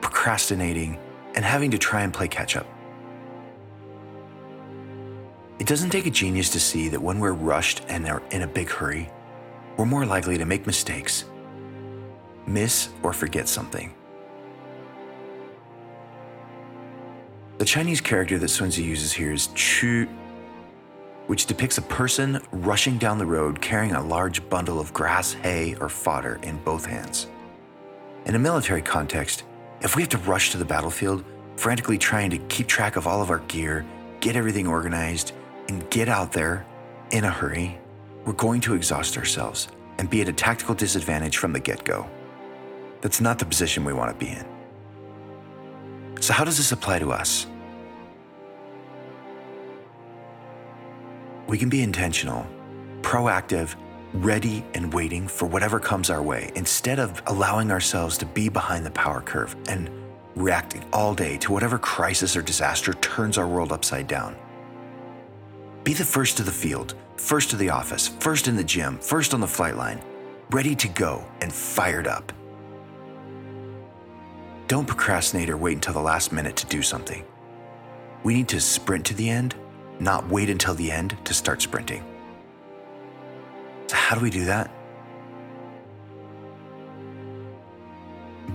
procrastinating, 0.02 1.00
and 1.36 1.44
having 1.44 1.72
to 1.72 1.78
try 1.78 2.04
and 2.04 2.14
play 2.14 2.28
catch 2.28 2.56
up. 2.56 2.68
It 5.60 5.68
doesn't 5.68 5.90
take 5.90 6.06
a 6.06 6.12
genius 6.12 6.50
to 6.52 6.60
see 6.60 6.90
that 6.90 7.02
when 7.02 7.20
we're 7.20 7.34
rushed 7.34 7.84
and 7.88 8.08
are 8.08 8.22
in 8.32 8.44
a 8.44 8.48
big 8.48 8.70
hurry, 8.70 9.10
we're 9.78 9.86
more 9.86 10.06
likely 10.06 10.38
to 10.38 10.46
make 10.46 10.68
mistakes, 10.68 11.26
miss 12.46 12.90
or 13.02 13.14
forget 13.14 13.48
something. 13.48 13.94
The 17.60 17.66
Chinese 17.66 18.02
character 18.02 18.40
that 18.40 18.50
Sun 18.50 18.70
Tzu 18.70 18.82
uses 18.82 19.14
here 19.14 19.32
is 19.32 19.48
Chu, 19.54 20.08
which 21.28 21.46
depicts 21.46 21.78
a 21.78 21.84
person 21.84 22.42
rushing 22.52 22.98
down 22.98 23.20
the 23.20 23.26
road 23.26 23.62
carrying 23.62 23.94
a 23.94 24.04
large 24.04 24.48
bundle 24.50 24.80
of 24.80 24.92
grass, 24.92 25.34
hay, 25.34 25.76
or 25.80 25.88
fodder 25.88 26.40
in 26.42 26.58
both 26.64 26.86
hands. 26.86 27.28
In 28.26 28.34
a 28.34 28.40
military 28.40 28.82
context, 28.82 29.44
if 29.82 29.96
we 29.96 30.02
have 30.02 30.10
to 30.10 30.18
rush 30.20 30.52
to 30.52 30.58
the 30.58 30.66
battlefield, 30.66 31.24
frantically 31.56 32.00
trying 32.00 32.32
to 32.32 32.40
keep 32.40 32.66
track 32.66 32.96
of 32.96 33.06
all 33.06 33.22
of 33.22 33.30
our 33.30 33.40
gear, 33.40 33.86
get 34.20 34.36
everything 34.36 34.68
organized, 34.68 35.34
and 35.68 35.88
get 35.92 36.10
out 36.10 36.32
there 36.32 36.66
in 37.12 37.24
a 37.24 37.30
hurry, 37.30 37.78
we're 38.26 38.34
going 38.34 38.62
to 38.62 38.74
exhaust 38.74 39.16
ourselves 39.16 39.68
and 40.00 40.10
be 40.10 40.22
at 40.22 40.28
a 40.28 40.34
tactical 40.34 40.74
disadvantage 40.74 41.38
from 41.38 41.54
the 41.54 41.60
get 41.60 41.84
go. 41.84 42.10
That's 43.02 43.22
not 43.22 43.38
the 43.38 43.46
position 43.46 43.86
we 43.86 43.94
want 43.94 44.12
to 44.12 44.26
be 44.26 44.32
in. 44.32 44.53
So, 46.20 46.34
how 46.34 46.44
does 46.44 46.58
this 46.58 46.72
apply 46.72 47.00
to 47.00 47.12
us? 47.12 47.48
we 51.54 51.60
can 51.60 51.70
be 51.70 51.84
intentional, 51.84 52.48
proactive, 53.02 53.76
ready, 54.12 54.66
and 54.74 54.92
waiting 54.92 55.28
for 55.28 55.46
whatever 55.46 55.80
comes 55.80 56.10
our 56.10 56.24
way 56.24 56.52
instead 56.56 56.98
of 56.98 57.22
allowing 57.28 57.70
ourselves 57.70 58.18
to 58.18 58.26
be 58.26 58.50
behind 58.50 58.84
the 58.84 58.90
power 58.90 59.22
curve 59.22 59.56
and 59.70 59.88
reacting 60.36 60.84
all 60.92 61.14
day 61.14 61.38
to 61.38 61.52
whatever 61.52 61.78
crisis 61.78 62.36
or 62.36 62.42
disaster 62.42 62.94
turns 62.96 63.38
our 63.38 63.48
world 63.48 63.72
upside 63.72 64.08
down. 64.08 64.36
Be 65.84 65.94
the 65.94 66.04
first 66.04 66.38
to 66.38 66.44
the 66.44 66.52
field, 66.52 66.96
first 67.18 67.52
to 67.52 67.56
the 67.56 67.70
office, 67.70 68.08
first 68.08 68.48
in 68.48 68.56
the 68.56 68.64
gym, 68.64 68.98
first 68.98 69.36
on 69.36 69.40
the 69.40 69.48
flight 69.48 69.78
line, 69.78 70.02
ready 70.50 70.74
to 70.74 70.88
go 70.88 71.24
and 71.42 71.54
fired 71.54 72.08
up. 72.08 72.34
Don't 74.74 74.88
procrastinate 74.88 75.52
or 75.52 75.58
wait 75.58 75.76
until 75.76 75.94
the 75.94 76.02
last 76.02 76.32
minute 76.32 76.56
to 76.56 76.66
do 76.66 76.82
something. 76.82 77.24
We 78.24 78.34
need 78.34 78.48
to 78.48 78.60
sprint 78.60 79.06
to 79.06 79.14
the 79.14 79.30
end, 79.30 79.54
not 80.00 80.28
wait 80.30 80.50
until 80.50 80.74
the 80.74 80.92
end 80.92 81.16
to 81.26 81.34
start 81.36 81.62
sprinting. 81.62 82.04
So, 83.86 83.96
how 83.96 84.16
do 84.16 84.22
we 84.22 84.32
do 84.32 84.46
that? 84.46 84.72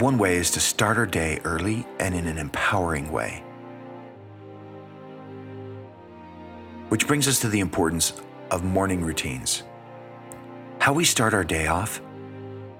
One 0.01 0.19
way 0.19 0.39
is 0.39 0.51
to 0.51 0.59
start 0.59 0.99
our 0.99 1.07
day 1.07 1.39
early 1.45 1.87
and 2.01 2.17
in 2.17 2.27
an 2.27 2.37
empowering 2.37 3.13
way. 3.13 3.45
Which 6.89 7.07
brings 7.07 7.29
us 7.29 7.39
to 7.43 7.49
the 7.49 7.61
importance 7.61 8.13
of 8.51 8.65
morning 8.65 9.05
routines. 9.05 9.63
How 10.81 10.93
we 10.95 11.05
start 11.05 11.33
our 11.33 11.45
day 11.45 11.69
off, 11.69 12.03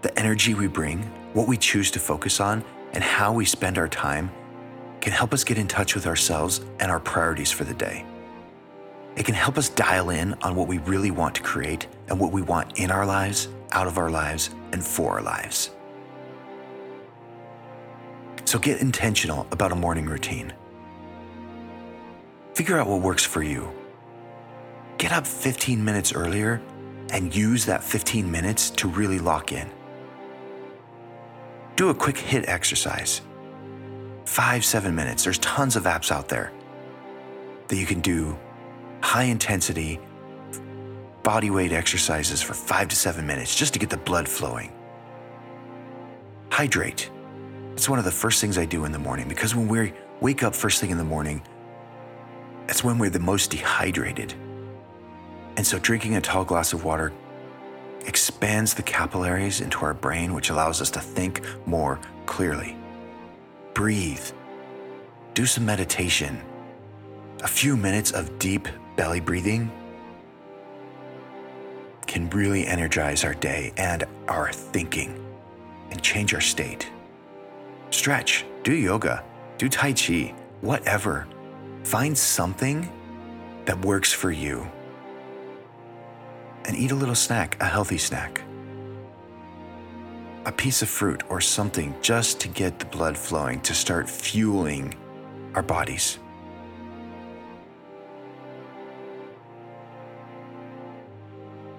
the 0.03 0.19
energy 0.19 0.55
we 0.55 0.67
bring, 0.67 1.03
what 1.35 1.47
we 1.47 1.57
choose 1.57 1.93
to 1.93 2.01
focus 2.01 2.41
on, 2.41 2.65
and 2.93 3.03
how 3.03 3.33
we 3.33 3.45
spend 3.45 3.79
our 3.79 3.89
time 3.89 4.31
can 5.01 5.13
help 5.13 5.33
us 5.33 5.45
get 5.45 5.59
in 5.59 5.69
touch 5.69 5.95
with 5.95 6.07
ourselves 6.07 6.61
and 6.81 6.91
our 6.91 7.01
priorities 7.01 7.51
for 7.51 7.65
the 7.65 7.75
day. 7.75 8.05
It 9.17 9.25
can 9.25 9.35
help 9.35 9.59
us 9.59 9.69
dial 9.69 10.11
in 10.11 10.35
on 10.43 10.55
what 10.55 10.69
we 10.69 10.79
really 10.79 11.11
want 11.11 11.35
to 11.37 11.43
create 11.43 11.87
and 12.09 12.21
what 12.21 12.33
we 12.33 12.43
want 12.43 12.79
in 12.79 12.91
our 12.91 13.05
lives, 13.05 13.49
out 13.73 13.87
of 13.87 13.99
our 13.99 14.11
lives, 14.11 14.51
and 14.73 14.85
for 14.85 15.15
our 15.15 15.23
lives. 15.23 15.71
So 18.45 18.59
get 18.59 18.81
intentional 18.81 19.47
about 19.51 19.73
a 19.73 19.75
morning 19.75 20.07
routine. 20.07 20.53
Figure 22.55 22.79
out 22.79 22.87
what 22.87 23.01
works 23.01 23.25
for 23.25 23.43
you. 23.43 23.73
Get 24.99 25.13
up 25.13 25.27
15 25.27 25.85
minutes 25.85 26.13
earlier 26.13 26.63
and 27.11 27.35
use 27.35 27.67
that 27.67 27.83
15 27.85 28.31
minutes 28.31 28.71
to 28.71 28.89
really 28.89 29.19
lock 29.19 29.53
in. 29.53 29.71
Do 31.79 31.91
a 31.91 31.95
quick 31.95 32.17
HIIT 32.17 32.49
exercise. 32.49 33.21
Five, 34.25 34.65
seven 34.65 34.97
minutes. 34.97 35.23
There's 35.23 35.39
tons 35.39 35.77
of 35.77 35.85
apps 35.85 36.11
out 36.11 36.29
there 36.29 36.51
that 37.69 37.77
you 37.77 37.87
can 37.87 38.01
do 38.01 38.37
high 39.01 39.23
intensity 39.23 40.01
body 41.23 41.51
weight 41.51 41.71
exercises 41.71 42.43
for 42.43 42.55
five 42.55 42.89
to 42.89 42.97
seven 42.97 43.25
minutes 43.25 43.55
just 43.55 43.75
to 43.75 43.79
get 43.79 43.91
the 43.91 43.97
blood 43.97 44.29
flowing. 44.29 44.73
Hydrate. 46.51 47.13
It's 47.75 47.89
one 47.89 48.01
of 48.01 48.05
the 48.05 48.11
first 48.11 48.41
things 48.41 48.59
I 48.59 48.65
do 48.65 48.85
in 48.85 48.91
the 48.91 48.99
morning 48.99 49.29
because 49.29 49.55
when 49.55 49.69
we 49.69 49.93
wake 50.21 50.43
up 50.43 50.57
first 50.57 50.81
thing 50.81 50.91
in 50.91 50.99
the 50.99 51.05
morning, 51.05 51.43
that's 52.67 52.83
when 52.83 52.99
we're 52.99 53.09
the 53.09 53.21
most 53.21 53.53
dehydrated. 53.53 54.35
And 55.57 55.65
so 55.65 55.79
drinking 55.79 56.17
a 56.17 56.21
tall 56.21 56.45
glass 56.45 56.73
of 56.73 56.83
water 56.83 57.13
expands 58.09 58.73
the 58.75 58.83
capillaries 58.83 59.61
into 59.61 59.85
our 59.85 59.95
brain, 59.95 60.33
which 60.33 60.51
allows 60.51 60.81
us 60.81 60.91
to 60.91 61.01
think 61.01 61.43
more 61.67 62.01
clearly. 62.27 62.75
Breathe. 63.75 64.25
Do 65.35 65.47
some 65.47 65.67
meditation. 65.67 66.41
A 67.43 67.49
few 67.49 67.77
minutes 67.77 68.11
of 68.11 68.39
deep 68.39 68.67
belly 68.97 69.21
breathing 69.21 69.71
can 72.07 72.29
really 72.31 72.67
energize 72.67 73.23
our 73.23 73.35
day 73.35 73.73
and 73.77 74.05
our 74.27 74.51
thinking 74.51 75.25
and 75.91 76.03
change 76.03 76.33
our 76.35 76.41
state. 76.41 76.91
Stretch, 77.91 78.47
do 78.65 78.75
yoga, 78.75 79.23
do 79.59 79.69
Tai 79.69 79.93
Chi, 79.93 80.35
whatever. 80.63 81.29
Find 81.85 82.17
something 82.17 82.91
that 83.67 83.85
works 83.85 84.13
for 84.13 84.31
you 84.31 84.67
and 86.69 86.77
eat 86.77 86.91
a 86.91 86.95
little 86.95 87.15
snack, 87.15 87.57
a 87.61 87.65
healthy 87.65 87.97
snack. 87.97 88.43
A 90.45 90.53
piece 90.53 90.83
of 90.83 90.89
fruit 90.89 91.23
or 91.31 91.41
something 91.41 91.95
just 92.03 92.41
to 92.41 92.49
get 92.49 92.79
the 92.79 92.85
blood 92.85 93.17
flowing, 93.17 93.61
to 93.63 93.75
start 93.75 94.09
fueling 94.09 94.95
our 95.55 95.63
bodies. 95.63 96.19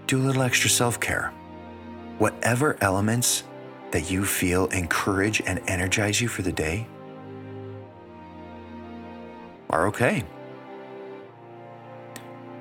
Do 0.08 0.18
a 0.18 0.24
little 0.24 0.42
extra 0.42 0.72
self 0.72 1.00
care. 1.00 1.32
Whatever 2.18 2.76
elements 2.82 3.44
that 3.92 4.10
you 4.10 4.26
feel 4.26 4.66
encourage 4.68 5.40
and 5.42 5.62
energize 5.68 6.20
you 6.20 6.28
for 6.28 6.42
the 6.42 6.52
day 6.52 6.88
are 9.70 9.88
okay. 9.88 10.24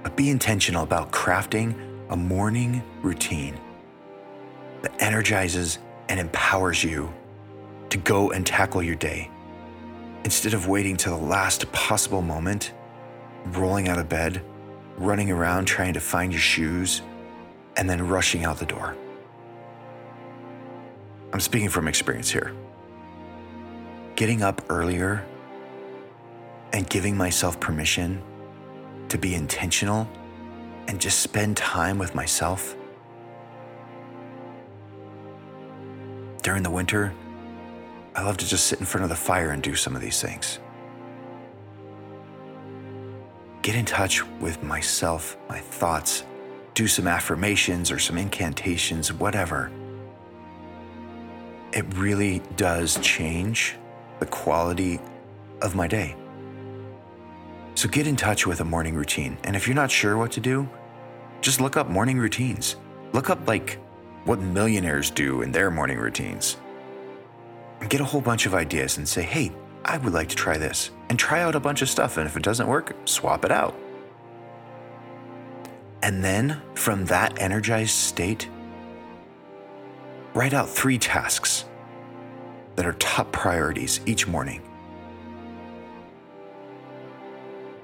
But 0.02 0.14
be 0.14 0.28
intentional 0.28 0.84
about 0.84 1.10
crafting 1.10 1.87
a 2.10 2.16
morning 2.16 2.82
routine 3.02 3.58
that 4.82 4.92
energizes 5.00 5.78
and 6.08 6.18
empowers 6.18 6.82
you 6.82 7.12
to 7.90 7.98
go 7.98 8.30
and 8.30 8.46
tackle 8.46 8.82
your 8.82 8.94
day. 8.94 9.30
Instead 10.24 10.54
of 10.54 10.68
waiting 10.68 10.96
to 10.96 11.10
the 11.10 11.16
last 11.16 11.70
possible 11.72 12.22
moment, 12.22 12.72
rolling 13.46 13.88
out 13.88 13.98
of 13.98 14.08
bed, 14.08 14.42
running 14.96 15.30
around 15.30 15.66
trying 15.66 15.92
to 15.94 16.00
find 16.00 16.32
your 16.32 16.40
shoes, 16.40 17.02
and 17.76 17.88
then 17.88 18.06
rushing 18.06 18.44
out 18.44 18.58
the 18.58 18.66
door. 18.66 18.96
I'm 21.32 21.40
speaking 21.40 21.68
from 21.68 21.86
experience 21.86 22.30
here. 22.30 22.52
Getting 24.16 24.42
up 24.42 24.62
earlier 24.68 25.24
and 26.72 26.88
giving 26.88 27.16
myself 27.16 27.60
permission 27.60 28.22
to 29.08 29.18
be 29.18 29.34
intentional 29.34 30.08
and 30.88 31.00
just 31.00 31.20
spend 31.20 31.56
time 31.56 31.98
with 31.98 32.14
myself. 32.14 32.74
During 36.42 36.62
the 36.62 36.70
winter, 36.70 37.12
I 38.16 38.24
love 38.24 38.38
to 38.38 38.48
just 38.48 38.66
sit 38.66 38.80
in 38.80 38.86
front 38.86 39.04
of 39.04 39.10
the 39.10 39.16
fire 39.16 39.50
and 39.50 39.62
do 39.62 39.74
some 39.74 39.94
of 39.94 40.00
these 40.00 40.20
things. 40.20 40.58
Get 43.62 43.76
in 43.76 43.84
touch 43.84 44.26
with 44.40 44.62
myself, 44.62 45.36
my 45.48 45.58
thoughts, 45.58 46.24
do 46.74 46.86
some 46.86 47.06
affirmations 47.06 47.90
or 47.90 47.98
some 47.98 48.16
incantations, 48.16 49.12
whatever. 49.12 49.70
It 51.72 51.84
really 51.96 52.40
does 52.56 52.98
change 53.02 53.76
the 54.20 54.26
quality 54.26 55.00
of 55.60 55.74
my 55.74 55.86
day. 55.86 56.16
So 57.74 57.88
get 57.88 58.06
in 58.06 58.16
touch 58.16 58.46
with 58.46 58.60
a 58.60 58.64
morning 58.64 58.94
routine. 58.94 59.36
And 59.44 59.54
if 59.54 59.68
you're 59.68 59.76
not 59.76 59.90
sure 59.90 60.16
what 60.16 60.32
to 60.32 60.40
do, 60.40 60.68
just 61.40 61.60
look 61.60 61.76
up 61.76 61.88
morning 61.88 62.18
routines. 62.18 62.76
Look 63.12 63.30
up 63.30 63.46
like 63.46 63.78
what 64.24 64.40
millionaires 64.40 65.10
do 65.10 65.42
in 65.42 65.52
their 65.52 65.70
morning 65.70 65.98
routines. 65.98 66.56
Get 67.88 68.00
a 68.00 68.04
whole 68.04 68.20
bunch 68.20 68.46
of 68.46 68.54
ideas 68.54 68.98
and 68.98 69.08
say, 69.08 69.22
hey, 69.22 69.52
I 69.84 69.98
would 69.98 70.12
like 70.12 70.28
to 70.28 70.36
try 70.36 70.58
this. 70.58 70.90
And 71.08 71.18
try 71.18 71.40
out 71.40 71.54
a 71.54 71.60
bunch 71.60 71.80
of 71.80 71.88
stuff. 71.88 72.16
And 72.16 72.26
if 72.26 72.36
it 72.36 72.42
doesn't 72.42 72.66
work, 72.66 72.94
swap 73.04 73.44
it 73.44 73.52
out. 73.52 73.74
And 76.02 76.22
then 76.22 76.60
from 76.74 77.04
that 77.06 77.40
energized 77.40 77.92
state, 77.92 78.48
write 80.34 80.54
out 80.54 80.68
three 80.68 80.98
tasks 80.98 81.64
that 82.76 82.86
are 82.86 82.92
top 82.94 83.32
priorities 83.32 84.00
each 84.06 84.26
morning. 84.26 84.62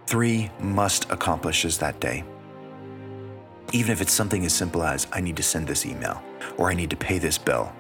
Three 0.07 0.51
must 0.61 1.11
accomplishes 1.11 1.79
that 1.79 1.99
day. 1.99 2.25
Even 3.73 3.93
if 3.93 4.01
it's 4.01 4.13
something 4.13 4.45
as 4.45 4.53
simple 4.53 4.83
as 4.83 5.07
I 5.13 5.21
need 5.21 5.37
to 5.37 5.43
send 5.43 5.67
this 5.67 5.85
email, 5.85 6.23
or 6.59 6.71
I 6.71 6.75
need 6.75 6.91
to 6.91 6.97
pay 6.97 7.19
this 7.19 7.39
bill, 7.39 7.73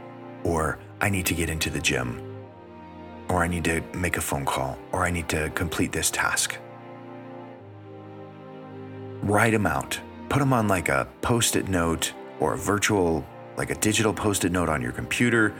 or 0.42 0.78
I 1.00 1.10
need 1.10 1.26
to 1.26 1.34
get 1.34 1.48
into 1.48 1.70
the 1.70 1.80
gym, 1.80 2.20
or 3.28 3.42
I 3.42 3.48
need 3.48 3.64
to 3.64 3.80
make 3.94 4.16
a 4.16 4.20
phone 4.20 4.44
call, 4.44 4.78
or 4.92 5.04
I 5.04 5.10
need 5.10 5.28
to 5.30 5.50
complete 5.50 5.92
this 5.92 6.10
task. 6.10 6.58
Write 9.22 9.52
them 9.52 9.66
out. 9.66 9.98
Put 10.28 10.40
them 10.40 10.52
on 10.52 10.68
like 10.68 10.88
a 10.88 11.08
post 11.22 11.56
it 11.56 11.68
note 11.68 12.12
or 12.40 12.54
a 12.54 12.58
virtual, 12.58 13.24
like 13.56 13.70
a 13.70 13.74
digital 13.76 14.12
post 14.12 14.44
it 14.44 14.52
note 14.52 14.68
on 14.68 14.82
your 14.82 14.92
computer. 14.92 15.54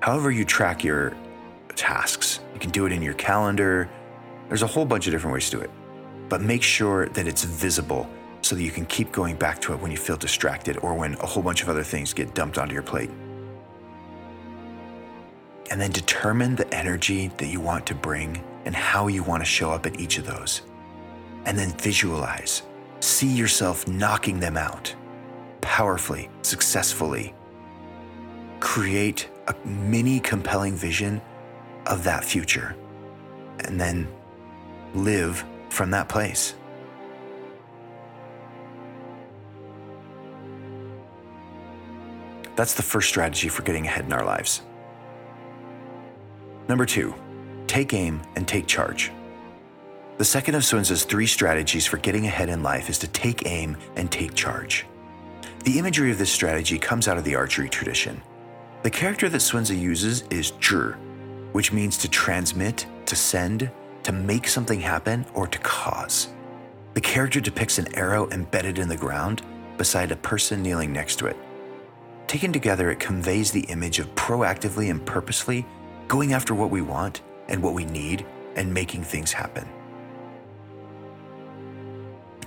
However, 0.00 0.30
you 0.30 0.44
track 0.44 0.84
your 0.84 1.16
tasks. 1.74 2.40
You 2.52 2.60
can 2.60 2.70
do 2.70 2.86
it 2.86 2.92
in 2.92 3.02
your 3.02 3.14
calendar. 3.14 3.88
There's 4.48 4.62
a 4.62 4.66
whole 4.66 4.84
bunch 4.84 5.06
of 5.06 5.12
different 5.12 5.34
ways 5.34 5.50
to 5.50 5.56
do 5.56 5.62
it. 5.62 5.70
But 6.28 6.40
make 6.40 6.62
sure 6.62 7.08
that 7.08 7.26
it's 7.26 7.44
visible 7.44 8.08
so 8.44 8.54
that 8.54 8.62
you 8.62 8.70
can 8.70 8.84
keep 8.84 9.10
going 9.10 9.36
back 9.36 9.58
to 9.58 9.72
it 9.72 9.80
when 9.80 9.90
you 9.90 9.96
feel 9.96 10.18
distracted 10.18 10.76
or 10.82 10.92
when 10.92 11.14
a 11.14 11.26
whole 11.26 11.42
bunch 11.42 11.62
of 11.62 11.70
other 11.70 11.82
things 11.82 12.12
get 12.12 12.34
dumped 12.34 12.58
onto 12.58 12.74
your 12.74 12.82
plate. 12.82 13.10
And 15.70 15.80
then 15.80 15.90
determine 15.90 16.54
the 16.54 16.72
energy 16.72 17.28
that 17.38 17.46
you 17.46 17.58
want 17.58 17.86
to 17.86 17.94
bring 17.94 18.44
and 18.66 18.74
how 18.74 19.06
you 19.06 19.22
want 19.22 19.40
to 19.40 19.46
show 19.46 19.70
up 19.70 19.86
at 19.86 19.98
each 19.98 20.18
of 20.18 20.26
those. 20.26 20.60
And 21.46 21.58
then 21.58 21.70
visualize. 21.78 22.62
See 23.00 23.28
yourself 23.34 23.88
knocking 23.88 24.40
them 24.40 24.58
out 24.58 24.94
powerfully, 25.62 26.28
successfully. 26.42 27.34
Create 28.60 29.26
a 29.48 29.54
mini 29.66 30.20
compelling 30.20 30.74
vision 30.74 31.22
of 31.86 32.04
that 32.04 32.22
future. 32.22 32.76
And 33.60 33.80
then 33.80 34.06
live 34.94 35.42
from 35.70 35.90
that 35.92 36.10
place. 36.10 36.54
That's 42.56 42.74
the 42.74 42.82
first 42.82 43.08
strategy 43.08 43.48
for 43.48 43.62
getting 43.62 43.86
ahead 43.86 44.04
in 44.04 44.12
our 44.12 44.24
lives. 44.24 44.62
Number 46.68 46.86
two, 46.86 47.14
take 47.66 47.92
aim 47.92 48.22
and 48.36 48.46
take 48.46 48.66
charge. 48.66 49.10
The 50.16 50.24
second 50.24 50.54
of 50.54 50.62
Tzu's 50.62 51.04
three 51.04 51.26
strategies 51.26 51.86
for 51.86 51.96
getting 51.98 52.26
ahead 52.26 52.48
in 52.48 52.62
life 52.62 52.88
is 52.88 52.98
to 53.00 53.08
take 53.08 53.46
aim 53.46 53.76
and 53.96 54.10
take 54.10 54.34
charge. 54.34 54.86
The 55.64 55.78
imagery 55.78 56.10
of 56.12 56.18
this 56.18 56.30
strategy 56.30 56.78
comes 56.78 57.08
out 57.08 57.18
of 57.18 57.24
the 57.24 57.34
archery 57.34 57.68
tradition. 57.68 58.22
The 58.82 58.90
character 58.90 59.28
that 59.28 59.40
Tzu 59.40 59.74
uses 59.74 60.22
is 60.30 60.52
Zhi, 60.52 60.94
which 61.52 61.72
means 61.72 61.96
to 61.98 62.08
transmit, 62.08 62.86
to 63.06 63.16
send, 63.16 63.70
to 64.04 64.12
make 64.12 64.46
something 64.46 64.80
happen, 64.80 65.26
or 65.34 65.46
to 65.46 65.58
cause. 65.58 66.28
The 66.94 67.00
character 67.00 67.40
depicts 67.40 67.78
an 67.78 67.92
arrow 67.96 68.28
embedded 68.30 68.78
in 68.78 68.88
the 68.88 68.96
ground 68.96 69.42
beside 69.76 70.12
a 70.12 70.16
person 70.16 70.62
kneeling 70.62 70.92
next 70.92 71.16
to 71.16 71.26
it. 71.26 71.36
Taken 72.26 72.52
together, 72.52 72.90
it 72.90 72.98
conveys 72.98 73.52
the 73.52 73.62
image 73.62 73.98
of 73.98 74.14
proactively 74.14 74.90
and 74.90 75.04
purposely 75.04 75.66
going 76.08 76.32
after 76.32 76.54
what 76.54 76.70
we 76.70 76.80
want 76.80 77.22
and 77.48 77.62
what 77.62 77.74
we 77.74 77.84
need 77.84 78.26
and 78.56 78.72
making 78.72 79.04
things 79.04 79.32
happen. 79.32 79.68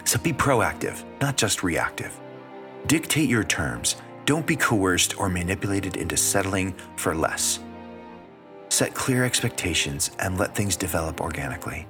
So 0.03 0.17
be 0.19 0.33
proactive, 0.33 1.03
not 1.19 1.37
just 1.37 1.63
reactive. 1.63 2.17
Dictate 2.87 3.29
your 3.29 3.43
terms. 3.43 3.97
Don't 4.25 4.47
be 4.47 4.55
coerced 4.55 5.19
or 5.19 5.29
manipulated 5.29 5.97
into 5.97 6.17
settling 6.17 6.73
for 6.95 7.13
less. 7.13 7.59
Set 8.69 8.93
clear 8.93 9.25
expectations 9.25 10.11
and 10.19 10.37
let 10.37 10.55
things 10.55 10.75
develop 10.75 11.21
organically. 11.21 11.87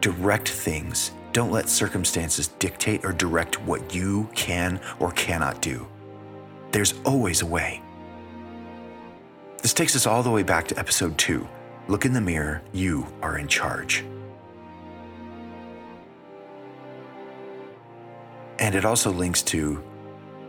Direct 0.00 0.48
things. 0.48 1.12
Don't 1.32 1.52
let 1.52 1.68
circumstances 1.68 2.48
dictate 2.58 3.04
or 3.04 3.12
direct 3.12 3.60
what 3.62 3.94
you 3.94 4.28
can 4.34 4.80
or 4.98 5.12
cannot 5.12 5.60
do. 5.60 5.86
There's 6.70 6.94
always 7.04 7.42
a 7.42 7.46
way. 7.46 7.82
This 9.62 9.72
takes 9.72 9.96
us 9.96 10.06
all 10.06 10.22
the 10.22 10.30
way 10.30 10.42
back 10.42 10.68
to 10.68 10.78
episode 10.78 11.18
2. 11.18 11.46
Look 11.88 12.04
in 12.04 12.12
the 12.12 12.20
mirror, 12.20 12.62
you 12.72 13.06
are 13.22 13.38
in 13.38 13.48
charge. 13.48 14.04
And 18.58 18.74
it 18.74 18.84
also 18.84 19.10
links 19.10 19.42
to 19.44 19.82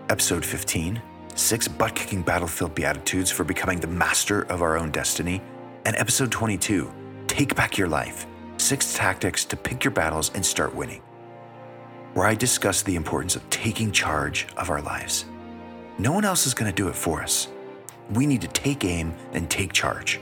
episode 0.09 0.45
15 0.45 1.01
Six 1.35 1.69
Butt 1.69 1.95
Kicking 1.95 2.21
Battlefield 2.21 2.75
Beatitudes 2.75 3.31
for 3.31 3.45
Becoming 3.45 3.79
the 3.79 3.87
Master 3.87 4.41
of 4.43 4.61
Our 4.61 4.77
Own 4.77 4.91
Destiny, 4.91 5.41
and 5.85 5.95
episode 5.95 6.31
22 6.31 6.91
Take 7.27 7.55
Back 7.55 7.77
Your 7.77 7.87
Life 7.87 8.27
Six 8.57 8.93
Tactics 8.93 9.45
to 9.45 9.55
Pick 9.55 9.85
Your 9.85 9.91
Battles 9.91 10.31
and 10.35 10.45
Start 10.45 10.75
Winning, 10.75 11.01
where 12.13 12.25
I 12.25 12.35
discuss 12.35 12.81
the 12.81 12.95
importance 12.95 13.37
of 13.37 13.49
taking 13.49 13.93
charge 13.93 14.47
of 14.57 14.69
our 14.69 14.81
lives. 14.81 15.23
No 15.99 16.13
one 16.13 16.23
else 16.23 16.47
is 16.47 16.53
going 16.53 16.71
to 16.71 16.75
do 16.75 16.87
it 16.87 16.95
for 16.95 17.21
us. 17.21 17.49
We 18.11 18.25
need 18.25 18.39
to 18.41 18.47
take 18.47 18.85
aim 18.85 19.13
and 19.33 19.49
take 19.49 19.73
charge. 19.73 20.21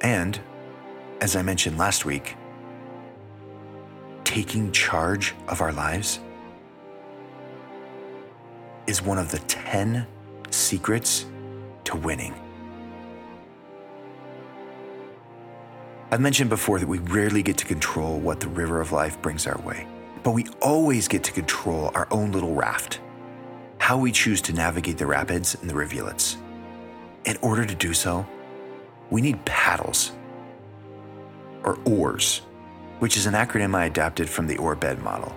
And, 0.00 0.38
as 1.20 1.36
I 1.36 1.42
mentioned 1.42 1.78
last 1.78 2.04
week, 2.04 2.36
taking 4.24 4.72
charge 4.72 5.36
of 5.46 5.60
our 5.60 5.72
lives 5.72 6.18
is 8.88 9.00
one 9.00 9.18
of 9.18 9.30
the 9.30 9.38
10 9.38 10.04
secrets 10.50 11.26
to 11.84 11.96
winning. 11.96 12.34
I've 16.10 16.20
mentioned 16.20 16.50
before 16.50 16.80
that 16.80 16.88
we 16.88 16.98
rarely 16.98 17.42
get 17.42 17.56
to 17.58 17.66
control 17.66 18.18
what 18.18 18.40
the 18.40 18.48
river 18.48 18.80
of 18.80 18.90
life 18.90 19.20
brings 19.22 19.46
our 19.46 19.60
way, 19.62 19.86
but 20.24 20.32
we 20.32 20.46
always 20.60 21.06
get 21.06 21.22
to 21.22 21.32
control 21.32 21.92
our 21.94 22.08
own 22.10 22.32
little 22.32 22.54
raft, 22.54 22.98
how 23.78 23.98
we 23.98 24.10
choose 24.10 24.40
to 24.40 24.54
navigate 24.54 24.98
the 24.98 25.06
rapids 25.06 25.54
and 25.60 25.68
the 25.70 25.74
rivulets. 25.74 26.38
In 27.26 27.36
order 27.42 27.64
to 27.64 27.74
do 27.74 27.92
so, 27.92 28.26
we 29.10 29.20
need 29.20 29.44
paddles 29.44 30.12
or 31.62 31.78
oars, 31.84 32.40
which 32.98 33.18
is 33.18 33.26
an 33.26 33.34
acronym 33.34 33.74
I 33.74 33.84
adapted 33.84 34.28
from 34.28 34.46
the 34.46 34.56
Oar-Bed 34.56 35.02
model. 35.02 35.36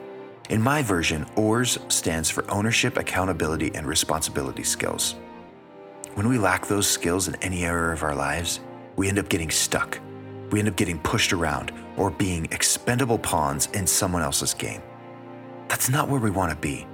In 0.50 0.62
my 0.62 0.82
version, 0.82 1.26
OARS 1.36 1.78
stands 1.89 2.30
for 2.30 2.50
Ownership, 2.50 2.95
Accountability, 2.95 3.76
and 3.76 3.86
Responsibility 3.86 4.63
Skills. 4.63 5.15
When 6.13 6.30
we 6.30 6.38
lack 6.38 6.65
those 6.65 6.88
skills 6.88 7.28
in 7.28 7.36
any 7.36 7.65
area 7.65 7.93
of 7.93 8.04
our 8.04 8.15
lives, 8.15 8.62
we 8.95 9.10
end 9.10 9.19
up 9.19 9.28
getting 9.28 9.52
stuck. 9.52 10.00
We 10.52 10.60
end 10.60 10.69
up 10.69 10.78
getting 10.78 11.00
pushed 11.00 11.34
around 11.34 11.73
or 11.97 12.12
being 12.12 12.45
expendable 12.51 13.19
pawns 13.19 13.65
in 13.73 13.86
someone 13.86 14.21
else's 14.21 14.53
game. 14.53 14.81
That's 15.67 15.89
not 15.89 16.07
where 16.07 16.21
we 16.21 16.31
want 16.31 16.51
to 16.51 16.57
be. 16.57 16.88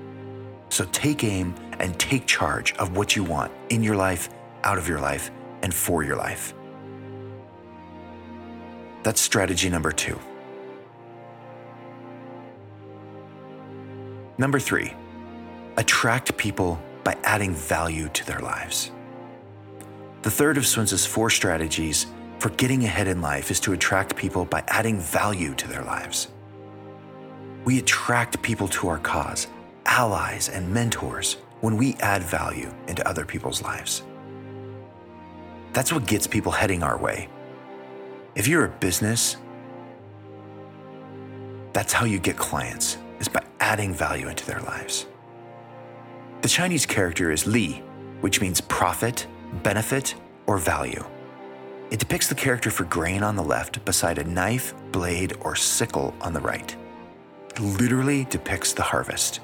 So 0.70 0.86
take 0.86 1.24
aim 1.24 1.54
and 1.80 2.00
take 2.00 2.26
charge 2.26 2.74
of 2.78 2.98
what 2.98 3.16
you 3.16 3.24
want 3.24 3.52
in 3.70 3.84
your 3.84 3.96
life, 3.96 4.30
out 4.64 4.80
of 4.80 4.88
your 4.88 5.00
life, 5.00 5.30
and 5.62 5.74
for 5.74 6.04
your 6.04 6.16
life. 6.16 6.56
That's 9.04 9.22
strategy 9.22 9.70
number 9.70 9.92
two. 9.92 10.20
Number 14.38 14.60
three, 14.60 14.94
attract 15.78 16.36
people 16.38 16.82
by 17.04 17.18
adding 17.24 17.54
value 17.54 18.10
to 18.10 18.26
their 18.26 18.40
lives. 18.40 18.92
The 20.24 20.32
third 20.32 20.58
of 20.58 20.66
Sun 20.66 20.88
four 20.88 21.30
strategies 21.30 22.08
for 22.44 22.50
getting 22.50 22.84
ahead 22.84 23.08
in 23.08 23.22
life 23.22 23.50
is 23.52 23.60
to 23.62 23.72
attract 23.72 24.18
people 24.18 24.44
by 24.44 24.62
adding 24.68 25.00
value 25.00 25.56
to 25.56 25.66
their 25.66 25.82
lives. 25.82 26.28
We 27.64 27.80
attract 27.80 28.42
people 28.42 28.68
to 28.68 28.90
our 28.90 28.98
cause, 28.98 29.48
allies, 29.86 30.50
and 30.50 30.70
mentors 30.70 31.38
when 31.62 31.78
we 31.78 31.94
add 32.02 32.22
value 32.22 32.70
into 32.90 33.08
other 33.08 33.24
people's 33.24 33.62
lives. 33.62 34.04
That's 35.72 35.94
what 35.94 36.06
gets 36.06 36.28
people 36.28 36.52
heading 36.52 36.84
our 36.84 36.98
way. 36.98 37.30
If 38.36 38.46
you're 38.46 38.66
a 38.66 38.70
business, 38.88 39.38
that's 41.72 41.94
how 41.94 42.06
you 42.06 42.20
get 42.20 42.36
clients 42.36 42.98
is 43.22 43.30
by 43.30 43.46
adding 43.62 43.94
value 43.94 44.28
into 44.28 44.46
their 44.46 44.60
lives. 44.64 45.06
The 46.42 46.50
Chinese 46.50 46.86
character 46.86 47.32
is 47.32 47.48
Li, 47.48 47.82
which 48.20 48.42
means 48.42 48.60
profit, 48.60 49.28
benefit, 49.64 50.16
or 50.46 50.58
value. 50.58 51.06
It 51.94 52.00
depicts 52.00 52.28
the 52.28 52.34
character 52.34 52.72
for 52.72 52.86
grain 52.86 53.22
on 53.22 53.36
the 53.36 53.44
left 53.44 53.86
beside 53.86 54.18
a 54.18 54.24
knife, 54.24 54.74
blade, 54.92 55.34
or 55.42 55.56
sickle 55.56 56.16
on 56.22 56.34
the 56.34 56.42
right. 56.42 56.76
It 57.52 57.60
literally 57.60 58.26
depicts 58.32 58.74
the 58.74 58.82
harvest. 58.82 59.42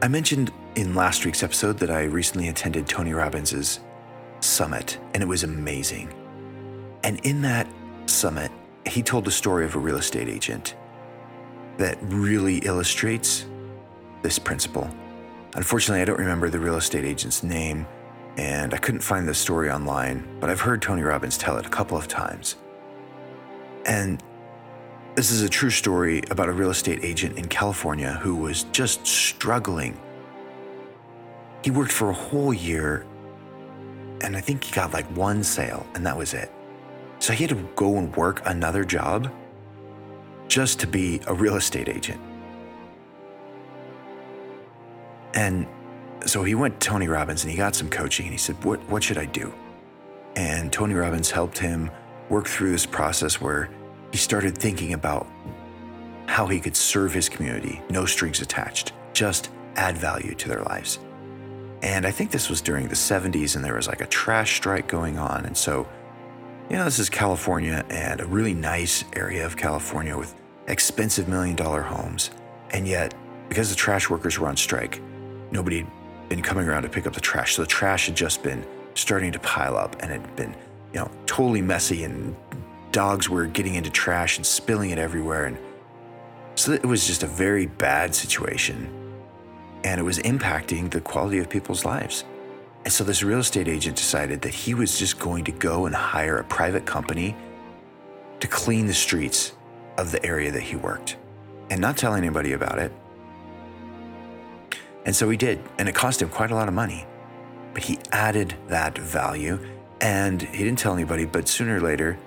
I 0.00 0.06
mentioned 0.06 0.52
in 0.76 0.94
last 0.94 1.24
week's 1.24 1.42
episode 1.42 1.76
that 1.78 1.90
I 1.90 2.04
recently 2.04 2.50
attended 2.50 2.86
Tony 2.86 3.14
Robbins' 3.14 3.80
summit, 4.38 4.96
and 5.12 5.24
it 5.24 5.26
was 5.26 5.42
amazing. 5.42 6.14
And 7.02 7.18
in 7.26 7.42
that 7.42 7.66
summit, 8.06 8.52
he 8.86 9.02
told 9.02 9.24
the 9.24 9.32
story 9.32 9.64
of 9.64 9.74
a 9.74 9.80
real 9.80 9.96
estate 9.96 10.28
agent 10.28 10.76
that 11.78 11.98
really 12.00 12.58
illustrates 12.58 13.46
this 14.22 14.38
principle. 14.38 14.88
Unfortunately, 15.56 16.00
I 16.00 16.04
don't 16.04 16.20
remember 16.20 16.48
the 16.48 16.60
real 16.60 16.76
estate 16.76 17.04
agent's 17.04 17.42
name, 17.42 17.88
and 18.36 18.74
I 18.74 18.78
couldn't 18.78 19.00
find 19.00 19.28
the 19.28 19.34
story 19.34 19.70
online, 19.70 20.26
but 20.40 20.50
I've 20.50 20.60
heard 20.60 20.82
Tony 20.82 21.02
Robbins 21.02 21.38
tell 21.38 21.56
it 21.56 21.66
a 21.66 21.68
couple 21.68 21.96
of 21.96 22.08
times. 22.08 22.56
And 23.86 24.22
this 25.14 25.30
is 25.30 25.42
a 25.42 25.48
true 25.48 25.70
story 25.70 26.22
about 26.30 26.48
a 26.48 26.52
real 26.52 26.70
estate 26.70 27.04
agent 27.04 27.38
in 27.38 27.46
California 27.46 28.18
who 28.22 28.34
was 28.34 28.64
just 28.72 29.06
struggling. 29.06 29.96
He 31.62 31.70
worked 31.70 31.92
for 31.92 32.10
a 32.10 32.14
whole 32.14 32.52
year, 32.52 33.06
and 34.22 34.36
I 34.36 34.40
think 34.40 34.64
he 34.64 34.74
got 34.74 34.92
like 34.92 35.06
one 35.16 35.44
sale, 35.44 35.86
and 35.94 36.04
that 36.04 36.16
was 36.16 36.34
it. 36.34 36.50
So 37.20 37.32
he 37.32 37.44
had 37.44 37.56
to 37.56 37.68
go 37.76 37.96
and 37.96 38.14
work 38.16 38.42
another 38.46 38.84
job 38.84 39.32
just 40.48 40.80
to 40.80 40.86
be 40.86 41.20
a 41.26 41.34
real 41.34 41.56
estate 41.56 41.88
agent. 41.88 42.20
And 45.34 45.66
so 46.26 46.42
he 46.42 46.54
went 46.54 46.80
to 46.80 46.88
Tony 46.88 47.08
Robbins 47.08 47.44
and 47.44 47.50
he 47.50 47.56
got 47.56 47.74
some 47.74 47.88
coaching 47.88 48.26
and 48.26 48.32
he 48.32 48.38
said, 48.38 48.62
What, 48.64 48.80
what 48.88 49.02
should 49.02 49.18
I 49.18 49.26
do? 49.26 49.52
And 50.36 50.72
Tony 50.72 50.94
Robbins 50.94 51.30
helped 51.30 51.58
him 51.58 51.90
work 52.28 52.46
through 52.46 52.72
this 52.72 52.86
process 52.86 53.40
where 53.40 53.70
he 54.10 54.18
started 54.18 54.56
thinking 54.56 54.94
about 54.94 55.26
how 56.26 56.46
he 56.46 56.58
could 56.58 56.76
serve 56.76 57.12
his 57.12 57.28
community, 57.28 57.82
no 57.90 58.06
strings 58.06 58.40
attached, 58.40 58.92
just 59.12 59.50
add 59.76 59.96
value 59.96 60.34
to 60.34 60.48
their 60.48 60.62
lives. 60.62 60.98
And 61.82 62.06
I 62.06 62.10
think 62.10 62.30
this 62.30 62.48
was 62.48 62.60
during 62.60 62.88
the 62.88 62.94
70s 62.94 63.56
and 63.56 63.64
there 63.64 63.74
was 63.74 63.86
like 63.86 64.00
a 64.00 64.06
trash 64.06 64.56
strike 64.56 64.88
going 64.88 65.18
on. 65.18 65.44
And 65.44 65.56
so 65.56 65.86
you 66.70 66.76
know, 66.76 66.84
this 66.84 66.98
is 66.98 67.10
California 67.10 67.84
and 67.90 68.20
a 68.20 68.26
really 68.26 68.54
nice 68.54 69.04
area 69.14 69.44
of 69.44 69.56
California 69.56 70.16
with 70.16 70.34
expensive 70.66 71.28
million 71.28 71.54
dollar 71.54 71.82
homes. 71.82 72.30
And 72.70 72.88
yet, 72.88 73.14
because 73.50 73.68
the 73.68 73.76
trash 73.76 74.08
workers 74.08 74.38
were 74.38 74.48
on 74.48 74.56
strike, 74.56 75.00
nobody 75.50 75.86
been 76.28 76.42
coming 76.42 76.66
around 76.66 76.82
to 76.82 76.88
pick 76.88 77.06
up 77.06 77.12
the 77.12 77.20
trash. 77.20 77.54
So 77.54 77.62
the 77.62 77.68
trash 77.68 78.06
had 78.06 78.16
just 78.16 78.42
been 78.42 78.64
starting 78.94 79.32
to 79.32 79.38
pile 79.40 79.76
up 79.76 79.96
and 80.00 80.12
it 80.12 80.20
had 80.20 80.36
been, 80.36 80.54
you 80.92 81.00
know, 81.00 81.10
totally 81.26 81.62
messy 81.62 82.04
and 82.04 82.36
dogs 82.92 83.28
were 83.28 83.46
getting 83.46 83.74
into 83.74 83.90
trash 83.90 84.36
and 84.36 84.46
spilling 84.46 84.90
it 84.90 84.98
everywhere. 84.98 85.46
And 85.46 85.58
So 86.54 86.72
it 86.72 86.84
was 86.84 87.06
just 87.06 87.22
a 87.22 87.26
very 87.26 87.66
bad 87.66 88.14
situation. 88.14 88.88
And 89.82 90.00
it 90.00 90.04
was 90.04 90.18
impacting 90.20 90.90
the 90.90 91.00
quality 91.00 91.38
of 91.38 91.50
people's 91.50 91.84
lives. 91.84 92.24
And 92.84 92.92
so 92.92 93.02
this 93.02 93.22
real 93.22 93.40
estate 93.40 93.66
agent 93.66 93.96
decided 93.96 94.42
that 94.42 94.54
he 94.54 94.74
was 94.74 94.98
just 94.98 95.18
going 95.18 95.44
to 95.44 95.52
go 95.52 95.86
and 95.86 95.94
hire 95.94 96.38
a 96.38 96.44
private 96.44 96.84
company 96.86 97.34
to 98.40 98.46
clean 98.46 98.86
the 98.86 98.94
streets 98.94 99.52
of 99.98 100.10
the 100.10 100.24
area 100.24 100.50
that 100.52 100.62
he 100.62 100.76
worked 100.76 101.16
and 101.70 101.80
not 101.80 101.96
tell 101.96 102.14
anybody 102.14 102.52
about 102.52 102.78
it. 102.78 102.92
And 105.04 105.14
so 105.14 105.28
he 105.28 105.36
did, 105.36 105.60
and 105.78 105.88
it 105.88 105.94
cost 105.94 106.22
him 106.22 106.28
quite 106.28 106.50
a 106.50 106.54
lot 106.54 106.68
of 106.68 106.74
money. 106.74 107.06
But 107.72 107.82
he 107.82 107.98
added 108.12 108.54
that 108.68 108.96
value 108.96 109.58
and 110.00 110.42
he 110.42 110.64
didn't 110.64 110.78
tell 110.78 110.94
anybody, 110.94 111.24
but 111.24 111.48
sooner 111.48 111.76
or 111.76 111.80
later, 111.80 112.18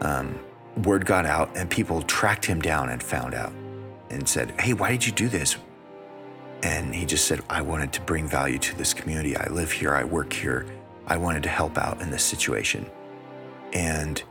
um, 0.00 0.38
word 0.84 1.04
got 1.04 1.26
out 1.26 1.56
and 1.56 1.68
people 1.68 2.02
tracked 2.02 2.44
him 2.44 2.60
down 2.60 2.90
and 2.90 3.02
found 3.02 3.34
out 3.34 3.52
and 4.10 4.28
said, 4.28 4.58
Hey, 4.60 4.74
why 4.74 4.90
did 4.90 5.06
you 5.06 5.12
do 5.12 5.28
this? 5.28 5.56
And 6.62 6.94
he 6.94 7.04
just 7.04 7.26
said, 7.26 7.40
I 7.50 7.62
wanted 7.62 7.92
to 7.94 8.00
bring 8.02 8.28
value 8.28 8.58
to 8.58 8.76
this 8.76 8.94
community. 8.94 9.36
I 9.36 9.48
live 9.48 9.72
here, 9.72 9.94
I 9.94 10.04
work 10.04 10.32
here. 10.32 10.66
I 11.06 11.16
wanted 11.16 11.42
to 11.42 11.48
help 11.48 11.76
out 11.78 12.00
in 12.00 12.10
this 12.10 12.22
situation. 12.22 12.88
And 13.72 14.22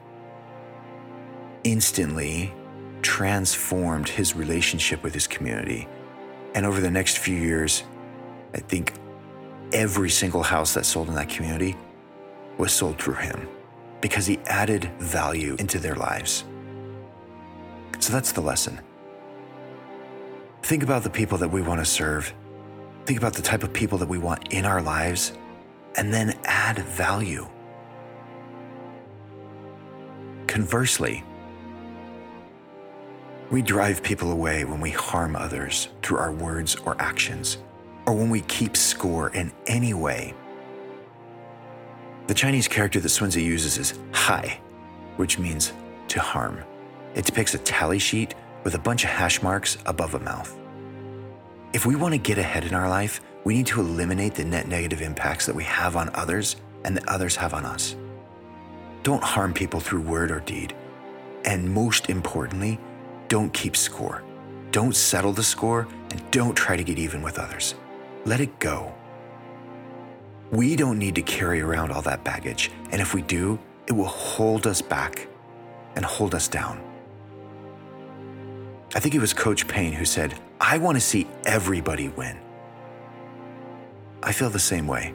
instantly 1.64 2.54
transformed 3.02 4.08
his 4.08 4.36
relationship 4.36 5.04
with 5.04 5.14
his 5.14 5.28
community. 5.28 5.88
And 6.56 6.66
over 6.66 6.80
the 6.80 6.92
next 6.92 7.18
few 7.18 7.36
years, 7.36 7.84
I 8.54 8.60
think 8.60 8.94
every 9.74 10.10
single 10.10 10.44
house 10.44 10.74
that 10.74 10.86
sold 10.86 11.08
in 11.08 11.16
that 11.16 11.30
community 11.30 11.76
was 12.58 12.72
sold 12.72 13.00
through 13.00 13.16
him 13.16 13.48
because 14.02 14.26
he 14.26 14.40
added 14.48 14.92
value 15.00 15.56
into 15.60 15.80
their 15.80 15.96
lives. 15.96 16.44
So 18.00 18.12
that's 18.12 18.32
the 18.32 18.42
lesson. 18.42 18.80
Think 20.64 20.84
about 20.84 21.04
the 21.04 21.10
people 21.10 21.38
that 21.38 21.50
we 21.50 21.62
want 21.62 21.80
to 21.80 21.86
serve. 21.86 22.34
Think 23.06 23.20
about 23.20 23.34
the 23.34 23.42
type 23.42 23.64
of 23.64 23.74
people 23.74 23.98
that 24.00 24.10
we 24.10 24.18
want 24.18 24.54
in 24.54 24.66
our 24.66 24.82
lives, 24.82 25.34
and 25.96 26.14
then 26.14 26.38
add 26.46 26.80
value. 26.80 27.48
Conversely, 30.48 31.24
we 33.50 33.62
drive 33.62 34.02
people 34.02 34.32
away 34.32 34.64
when 34.64 34.80
we 34.80 34.92
harm 34.92 35.36
others 35.36 35.90
through 36.02 36.18
our 36.18 36.32
words 36.32 36.76
or 36.86 36.96
actions, 37.00 37.58
or 38.06 38.14
when 38.14 38.30
we 38.30 38.42
keep 38.42 38.76
score 38.76 39.30
in 39.30 39.52
any 39.68 39.94
way. 39.94 40.34
The 42.28 42.34
Chinese 42.34 42.68
character 42.68 43.00
that 43.00 43.10
Sun 43.10 43.32
uses 43.32 43.78
is 43.78 44.00
hai, 44.14 44.60
which 45.18 45.38
means 45.38 45.74
to 46.08 46.20
harm. 46.20 46.64
It 47.14 47.26
depicts 47.26 47.54
a 47.54 47.60
tally 47.60 48.00
sheet 48.00 48.36
with 48.64 48.76
a 48.76 48.80
bunch 48.80 49.04
of 49.04 49.10
hash 49.10 49.42
marks 49.42 49.78
above 49.86 50.16
a 50.16 50.20
mouth. 50.20 50.58
If 51.74 51.86
we 51.86 51.96
want 51.96 52.14
to 52.14 52.18
get 52.18 52.38
ahead 52.38 52.66
in 52.66 52.74
our 52.74 52.90
life, 52.90 53.22
we 53.44 53.56
need 53.56 53.68
to 53.68 53.80
eliminate 53.80 54.36
the 54.36 54.46
net 54.46 54.68
negative 54.68 55.02
impacts 55.02 55.46
that 55.46 55.56
we 55.56 55.64
have 55.64 55.96
on 55.96 56.10
others 56.14 56.58
and 56.84 56.96
that 56.96 57.08
others 57.08 57.36
have 57.36 57.54
on 57.54 57.66
us. 57.66 57.96
Don't 59.04 59.24
harm 59.24 59.54
people 59.54 59.80
through 59.80 60.02
word 60.02 60.32
or 60.32 60.42
deed. 60.42 60.76
And 61.44 61.74
most 61.74 62.10
importantly, 62.10 62.80
don't 63.30 63.52
keep 63.54 63.76
score. 63.76 64.24
Don't 64.72 64.96
settle 64.96 65.34
the 65.34 65.44
score 65.44 65.88
and 66.12 66.32
don't 66.32 66.56
try 66.56 66.76
to 66.76 66.84
get 66.84 67.00
even 67.00 67.22
with 67.22 67.40
others. 67.40 67.76
Let 68.26 68.40
it 68.40 68.60
go. 68.60 68.94
We 70.52 70.76
don't 70.76 71.00
need 71.00 71.16
to 71.16 71.22
carry 71.22 71.62
around 71.62 71.92
all 71.92 72.02
that 72.04 72.24
baggage. 72.24 72.72
And 72.92 73.02
if 73.02 73.14
we 73.14 73.22
do, 73.22 73.58
it 73.88 73.94
will 73.94 74.06
hold 74.06 74.68
us 74.68 74.82
back 74.82 75.28
and 75.96 76.06
hold 76.06 76.36
us 76.36 76.48
down. 76.48 76.82
I 78.94 79.00
think 79.00 79.16
it 79.16 79.20
was 79.20 79.34
Coach 79.34 79.68
Payne 79.68 79.94
who 79.94 80.06
said, 80.06 80.38
I 80.60 80.78
want 80.78 80.98
to 80.98 81.02
see 81.02 81.28
everybody 81.46 82.10
win. 82.10 82.38
I 84.22 84.34
feel 84.34 84.50
the 84.50 84.60
same 84.60 84.88
way. 84.88 85.14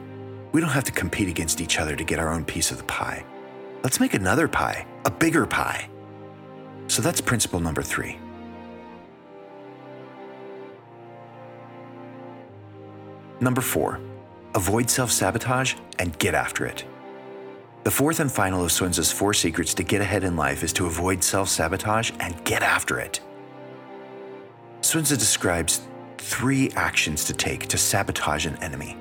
We 0.51 0.59
don't 0.59 0.71
have 0.71 0.83
to 0.85 0.91
compete 0.91 1.29
against 1.29 1.61
each 1.61 1.79
other 1.79 1.95
to 1.95 2.03
get 2.03 2.19
our 2.19 2.29
own 2.29 2.43
piece 2.43 2.71
of 2.71 2.77
the 2.77 2.83
pie. 2.83 3.23
Let's 3.83 3.99
make 3.99 4.15
another 4.15 4.47
pie, 4.47 4.85
a 5.05 5.11
bigger 5.11 5.45
pie. 5.45 5.87
So 6.87 7.01
that's 7.01 7.21
principle 7.21 7.59
number 7.59 7.83
three. 7.83 8.17
Number 13.39 13.61
four, 13.61 13.99
avoid 14.55 14.89
self 14.89 15.11
sabotage 15.11 15.75
and 15.99 16.17
get 16.19 16.33
after 16.33 16.65
it. 16.65 16.85
The 17.83 17.91
fourth 17.91 18.19
and 18.19 18.31
final 18.31 18.63
of 18.63 18.71
Tzu's 18.71 19.11
four 19.11 19.33
secrets 19.33 19.73
to 19.75 19.83
get 19.83 20.01
ahead 20.01 20.23
in 20.23 20.35
life 20.35 20.63
is 20.63 20.73
to 20.73 20.87
avoid 20.87 21.23
self 21.23 21.49
sabotage 21.49 22.11
and 22.19 22.43
get 22.43 22.63
after 22.63 22.99
it. 22.99 23.21
Tzu 24.81 25.01
describes 25.01 25.81
three 26.17 26.71
actions 26.75 27.25
to 27.25 27.33
take 27.33 27.67
to 27.67 27.77
sabotage 27.77 28.45
an 28.45 28.57
enemy. 28.63 28.97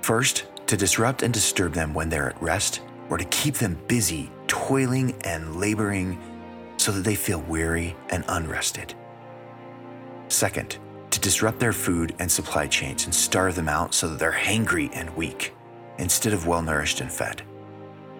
First, 0.00 0.46
to 0.66 0.76
disrupt 0.76 1.22
and 1.22 1.34
disturb 1.34 1.72
them 1.74 1.92
when 1.92 2.08
they're 2.08 2.30
at 2.30 2.42
rest, 2.42 2.80
or 3.10 3.18
to 3.18 3.24
keep 3.26 3.56
them 3.56 3.78
busy, 3.88 4.30
toiling 4.46 5.14
and 5.24 5.56
laboring 5.56 6.18
so 6.76 6.92
that 6.92 7.04
they 7.04 7.14
feel 7.14 7.42
weary 7.42 7.94
and 8.10 8.24
unrested. 8.28 8.94
Second, 10.28 10.78
disrupt 11.22 11.58
their 11.58 11.72
food 11.72 12.14
and 12.18 12.30
supply 12.30 12.66
chains 12.66 13.06
and 13.06 13.14
starve 13.14 13.54
them 13.54 13.68
out 13.68 13.94
so 13.94 14.08
that 14.08 14.18
they're 14.18 14.32
hangry 14.32 14.90
and 14.92 15.16
weak, 15.16 15.54
instead 15.98 16.32
of 16.32 16.46
well 16.46 16.60
nourished 16.60 17.00
and 17.00 17.10
fed. 17.10 17.42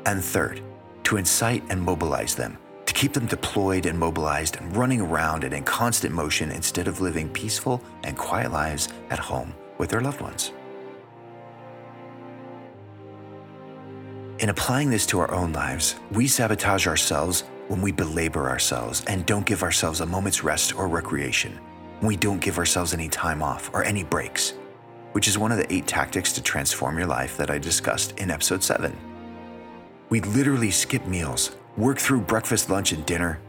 And 0.07 0.25
third, 0.25 0.63
to 1.05 1.17
incite 1.19 1.63
and 1.69 1.83
mobilize 1.83 2.35
them 2.35 2.57
to 2.87 2.95
keep 2.95 3.13
them 3.13 3.27
deployed 3.27 3.87
and 3.87 3.99
mobilized 3.99 4.57
and 4.57 4.77
running 4.77 5.01
around 5.01 5.45
and 5.45 5.55
in 5.55 5.65
constant 5.65 6.15
motion 6.15 6.51
instead 6.51 6.89
of 6.89 7.01
living 7.01 7.29
peaceful 7.29 7.83
and 8.05 8.19
quiet 8.19 8.53
lives 8.53 8.89
at 9.11 9.19
home 9.19 9.55
with 9.79 9.91
their 9.91 10.01
loved 10.01 10.21
ones. 10.21 10.53
In 14.41 14.49
applying 14.49 14.91
this 14.91 15.07
to 15.07 15.21
our 15.21 15.31
own 15.31 15.53
lives, 15.53 15.95
we 16.11 16.27
sabotage 16.27 16.87
ourselves 16.87 17.45
when 17.69 17.81
we 17.81 17.93
belabor 17.93 18.51
ourselves 18.51 19.05
and 19.07 19.25
don't 19.25 19.47
give 19.47 19.63
ourselves 19.63 20.01
a 20.01 20.07
moment's 20.07 20.43
rest 20.43 20.75
or 20.75 20.89
recreation, 20.89 21.59
we 22.09 22.17
don't 22.17 22.41
give 22.41 22.59
ourselves 22.59 22.93
any 22.93 23.09
time 23.09 23.43
off 23.43 23.71
or 23.73 23.85
any 23.85 24.03
breaks, 24.03 24.55
which 25.13 25.29
is 25.29 25.39
one 25.39 25.53
of 25.53 25.59
the 25.59 25.73
eight 25.73 25.87
tactics 25.87 26.33
to 26.33 26.43
transform 26.43 26.99
your 26.99 27.07
life 27.07 27.37
that 27.37 27.51
I 27.51 27.59
discussed 27.59 28.19
in 28.19 28.31
episode 28.31 28.63
7. 28.63 28.97
We 30.09 30.21
literally 30.21 30.71
skip 30.71 31.07
meals 31.07 31.57
work 31.77 31.99
through 31.99 32.21
breakfast, 32.21 32.69
lunch, 32.69 32.93
and 32.93 33.07
dinner, 33.07 33.41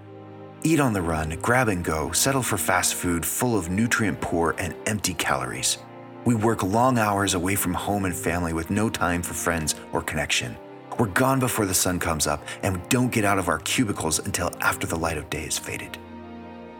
eat 0.63 0.79
on 0.79 0.93
the 0.93 1.01
run, 1.01 1.37
grab 1.41 1.67
and 1.67 1.83
go, 1.83 2.11
settle 2.11 2.43
for 2.43 2.57
fast 2.57 2.95
food 2.95 3.25
full 3.25 3.57
of 3.57 3.69
nutrient 3.69 4.21
poor 4.21 4.55
and 4.57 4.73
empty 4.85 5.13
calories. 5.15 5.79
We 6.25 6.35
work 6.35 6.63
long 6.63 6.97
hours 6.97 7.33
away 7.33 7.55
from 7.55 7.73
home 7.73 8.05
and 8.05 8.15
family 8.15 8.53
with 8.53 8.69
no 8.69 8.89
time 8.89 9.21
for 9.23 9.33
friends 9.33 9.75
or 9.91 10.01
connection. 10.01 10.55
We're 10.97 11.07
gone 11.07 11.39
before 11.39 11.65
the 11.65 11.73
sun 11.73 11.99
comes 11.99 12.27
up, 12.27 12.45
and 12.61 12.77
we 12.77 12.83
don't 12.87 13.11
get 13.11 13.25
out 13.25 13.39
of 13.39 13.49
our 13.49 13.59
cubicles 13.59 14.19
until 14.19 14.51
after 14.61 14.87
the 14.87 14.95
light 14.95 15.17
of 15.17 15.29
day 15.29 15.43
is 15.43 15.57
faded. 15.57 15.97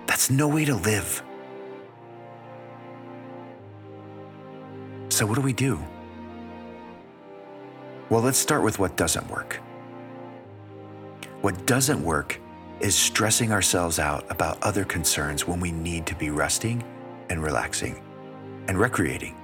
That's 0.06 0.30
no 0.30 0.48
way 0.48 0.64
to 0.66 0.76
live. 0.76 1.24
So, 5.14 5.28
what 5.28 5.36
do 5.36 5.42
we 5.42 5.54
do? 5.54 5.80
Well, 8.10 8.24
let's 8.24 8.40
start 8.40 8.64
with 8.64 8.80
what 8.80 8.98
doesn't 8.98 9.30
work. 9.30 9.60
What 11.42 11.68
doesn't 11.68 12.04
work 12.04 12.40
is 12.80 12.96
stressing 12.96 13.52
ourselves 13.52 14.00
out 14.00 14.26
about 14.32 14.58
other 14.64 14.84
concerns 14.84 15.48
when 15.48 15.60
we 15.60 15.72
need 15.72 16.08
to 16.08 16.16
be 16.16 16.32
resting 16.32 16.84
and 17.30 17.44
relaxing 17.44 18.02
and 18.68 18.80
recreating. 18.80 19.36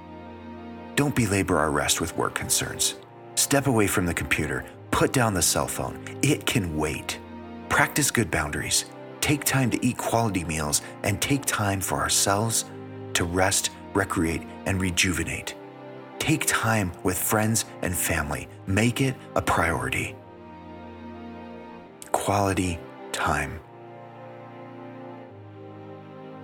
Don't 0.96 1.14
belabor 1.14 1.56
our 1.56 1.70
rest 1.70 2.00
with 2.00 2.16
work 2.16 2.34
concerns. 2.34 2.96
Step 3.36 3.68
away 3.68 3.86
from 3.86 4.06
the 4.06 4.14
computer, 4.14 4.64
put 4.90 5.12
down 5.12 5.34
the 5.34 5.40
cell 5.40 5.68
phone. 5.68 6.04
It 6.20 6.46
can 6.46 6.76
wait. 6.76 7.20
Practice 7.68 8.10
good 8.10 8.28
boundaries. 8.28 8.86
Take 9.20 9.44
time 9.44 9.70
to 9.70 9.86
eat 9.86 9.98
quality 9.98 10.42
meals 10.42 10.82
and 11.04 11.22
take 11.22 11.44
time 11.44 11.80
for 11.80 12.00
ourselves 12.00 12.64
to 13.14 13.22
rest, 13.22 13.70
recreate, 13.94 14.42
and 14.66 14.80
rejuvenate. 14.80 15.54
Take 16.20 16.46
time 16.46 16.92
with 17.02 17.18
friends 17.18 17.64
and 17.82 17.94
family. 17.94 18.48
Make 18.68 19.00
it 19.00 19.16
a 19.34 19.42
priority 19.42 20.14
quality 22.12 22.78
time. 23.12 23.58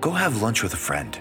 Go 0.01 0.11
have 0.11 0.43
lunch 0.43 0.63
with 0.63 0.75
a 0.75 0.77
friend. 0.89 1.19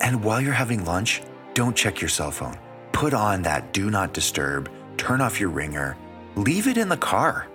And 0.00 0.22
while 0.24 0.40
you're 0.40 0.52
having 0.52 0.84
lunch, 0.84 1.22
don't 1.54 1.76
check 1.76 2.00
your 2.00 2.08
cell 2.08 2.30
phone. 2.30 2.58
Put 2.92 3.14
on 3.14 3.42
that 3.42 3.72
do 3.72 3.90
not 3.90 4.14
disturb, 4.14 4.70
turn 4.96 5.20
off 5.20 5.40
your 5.40 5.50
ringer, 5.50 5.96
leave 6.36 6.68
it 6.68 6.76
in 6.76 6.88
the 6.88 6.96
car, 6.96 7.48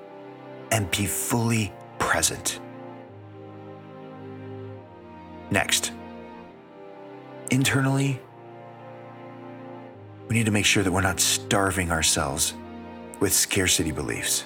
and 0.72 0.92
be 0.92 1.06
fully 1.06 1.74
present. 2.00 2.60
Next, 5.50 5.92
internally, 7.52 8.20
we 10.28 10.36
need 10.36 10.46
to 10.46 10.52
make 10.52 10.66
sure 10.66 10.84
that 10.84 10.92
we're 10.92 11.02
not 11.02 11.20
starving 11.20 11.92
ourselves 11.92 12.54
with 13.20 13.34
scarcity 13.34 13.92
beliefs. 13.92 14.46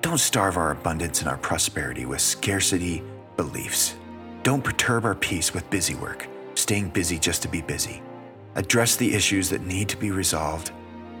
Don't 0.00 0.18
starve 0.18 0.56
our 0.56 0.70
abundance 0.70 1.20
and 1.20 1.28
our 1.28 1.36
prosperity 1.38 2.06
with 2.06 2.20
scarcity 2.20 3.02
beliefs. 3.36 3.94
Don't 4.42 4.62
perturb 4.62 5.04
our 5.04 5.14
peace 5.14 5.52
with 5.52 5.68
busy 5.70 5.94
work, 5.94 6.26
staying 6.54 6.90
busy 6.90 7.18
just 7.18 7.42
to 7.42 7.48
be 7.48 7.60
busy. 7.60 8.02
Address 8.54 8.96
the 8.96 9.14
issues 9.14 9.50
that 9.50 9.66
need 9.66 9.88
to 9.88 9.96
be 9.96 10.10
resolved 10.10 10.70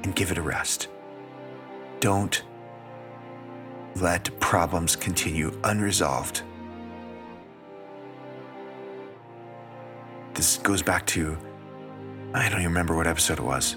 and 0.04 0.14
give 0.14 0.30
it 0.30 0.38
a 0.38 0.42
rest. 0.42 0.88
Don't 2.00 2.42
let 3.96 4.38
problems 4.40 4.94
continue 4.96 5.58
unresolved. 5.64 6.42
This 10.34 10.58
goes 10.58 10.82
back 10.82 11.06
to, 11.06 11.36
I 12.36 12.50
don't 12.50 12.60
even 12.60 12.66
remember 12.66 12.94
what 12.94 13.06
episode 13.06 13.38
it 13.38 13.44
was, 13.44 13.76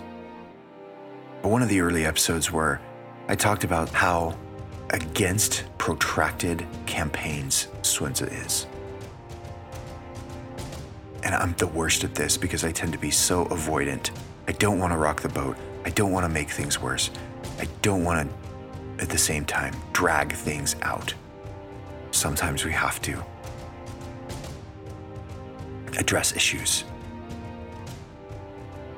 but 1.41 1.49
one 1.49 1.61
of 1.61 1.69
the 1.69 1.79
early 1.79 2.05
episodes 2.05 2.51
where 2.51 2.81
I 3.29 3.35
talked 3.35 3.63
about 3.63 3.87
how 3.89 4.37
against 4.89 5.63
protracted 5.77 6.67
campaigns 6.85 7.69
Sunzi 7.83 8.45
is. 8.45 8.67
And 11.23 11.33
I'm 11.33 11.53
the 11.53 11.67
worst 11.67 12.03
at 12.03 12.13
this 12.13 12.35
because 12.35 12.65
I 12.65 12.73
tend 12.73 12.91
to 12.91 12.99
be 12.99 13.11
so 13.11 13.45
avoidant. 13.45 14.11
I 14.49 14.51
don't 14.51 14.77
want 14.77 14.91
to 14.91 14.97
rock 14.97 15.21
the 15.21 15.29
boat. 15.29 15.55
I 15.85 15.89
don't 15.91 16.11
want 16.11 16.25
to 16.25 16.29
make 16.29 16.49
things 16.49 16.81
worse. 16.81 17.11
I 17.59 17.67
don't 17.81 18.03
want 18.03 18.29
to, 18.29 19.01
at 19.01 19.09
the 19.09 19.17
same 19.17 19.45
time, 19.45 19.73
drag 19.93 20.33
things 20.33 20.75
out. 20.81 21.13
Sometimes 22.11 22.65
we 22.65 22.73
have 22.73 23.01
to 23.03 23.23
address 25.97 26.35
issues. 26.35 26.83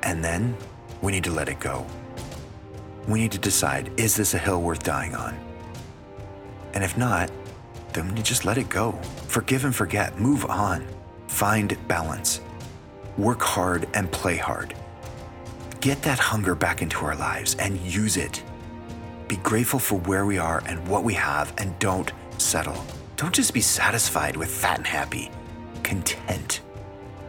And 0.04 0.24
then 0.24 0.56
we 1.02 1.12
need 1.12 1.24
to 1.26 1.32
let 1.32 1.50
it 1.50 1.60
go. 1.60 1.86
We 3.08 3.20
need 3.20 3.32
to 3.32 3.40
decide 3.40 3.92
is 4.00 4.16
this 4.16 4.34
a 4.34 4.38
hill 4.38 4.62
worth 4.62 4.84
dying 4.84 5.16
on? 5.16 5.38
And 6.74 6.84
if 6.84 6.98
not, 6.98 7.32
then 7.94 8.16
you 8.16 8.24
just 8.24 8.46
let 8.46 8.58
it 8.58 8.70
go. 8.70 8.94
Forgive 9.28 9.66
and 9.66 9.76
forget, 9.76 10.20
move 10.20 10.46
on, 10.46 10.86
find 11.28 11.78
balance, 11.88 12.42
work 13.18 13.42
hard 13.42 13.88
and 13.94 14.12
play 14.12 14.38
hard. 14.38 14.74
Get 15.82 16.02
that 16.04 16.20
hunger 16.20 16.56
back 16.56 16.82
into 16.82 17.06
our 17.06 17.16
lives 17.16 17.56
and 17.56 17.80
use 17.80 18.18
it. 18.18 18.44
Be 19.28 19.38
grateful 19.38 19.80
for 19.80 20.00
where 20.00 20.26
we 20.26 20.38
are 20.38 20.62
and 20.68 20.88
what 20.88 21.04
we 21.04 21.14
have 21.16 21.54
and 21.58 21.78
don't 21.80 22.12
settle. 22.38 22.86
Don't 23.16 23.34
just 23.34 23.54
be 23.54 23.62
satisfied 23.62 24.36
with 24.38 24.50
fat 24.50 24.78
and 24.78 24.88
happy. 24.88 25.32
Content. 25.84 26.62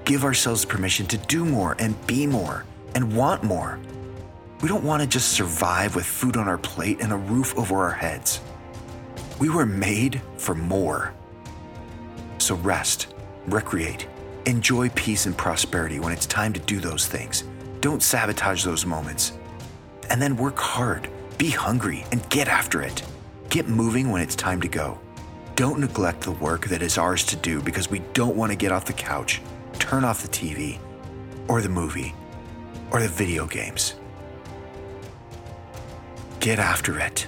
Give 0.04 0.24
ourselves 0.24 0.64
permission 0.64 1.06
to 1.06 1.16
do 1.16 1.44
more 1.44 1.76
and 1.78 2.06
be 2.06 2.26
more 2.26 2.64
and 2.94 3.16
want 3.16 3.44
more. 3.44 3.78
We 4.60 4.68
don't 4.68 4.84
want 4.84 5.02
to 5.02 5.08
just 5.08 5.32
survive 5.32 5.94
with 5.94 6.06
food 6.06 6.36
on 6.36 6.48
our 6.48 6.58
plate 6.58 7.00
and 7.00 7.12
a 7.12 7.16
roof 7.16 7.56
over 7.56 7.76
our 7.76 7.92
heads. 7.92 8.40
We 9.38 9.48
were 9.48 9.66
made 9.66 10.20
for 10.36 10.54
more. 10.54 11.14
So 12.38 12.56
rest, 12.56 13.14
recreate, 13.46 14.06
enjoy 14.46 14.88
peace 14.90 15.26
and 15.26 15.36
prosperity 15.36 16.00
when 16.00 16.12
it's 16.12 16.26
time 16.26 16.52
to 16.52 16.60
do 16.60 16.80
those 16.80 17.06
things. 17.06 17.44
Don't 17.80 18.02
sabotage 18.02 18.64
those 18.64 18.86
moments. 18.86 19.32
And 20.10 20.20
then 20.20 20.36
work 20.36 20.58
hard, 20.58 21.08
be 21.38 21.50
hungry, 21.50 22.04
and 22.12 22.28
get 22.28 22.48
after 22.48 22.82
it. 22.82 23.02
Get 23.50 23.68
moving 23.68 24.10
when 24.10 24.20
it's 24.20 24.36
time 24.36 24.60
to 24.62 24.68
go. 24.68 25.00
Don't 25.54 25.80
neglect 25.80 26.22
the 26.22 26.32
work 26.32 26.66
that 26.68 26.82
is 26.82 26.98
ours 26.98 27.24
to 27.26 27.36
do 27.36 27.60
because 27.60 27.90
we 27.90 28.00
don't 28.12 28.36
want 28.36 28.50
to 28.50 28.56
get 28.56 28.72
off 28.72 28.84
the 28.84 28.92
couch, 28.92 29.42
turn 29.82 30.04
off 30.04 30.22
the 30.22 30.28
TV, 30.28 30.78
or 31.48 31.60
the 31.60 31.68
movie, 31.68 32.14
or 32.92 33.00
the 33.02 33.08
video 33.08 33.46
games. 33.48 33.96
Get 36.38 36.60
after 36.60 37.00
it. 37.00 37.26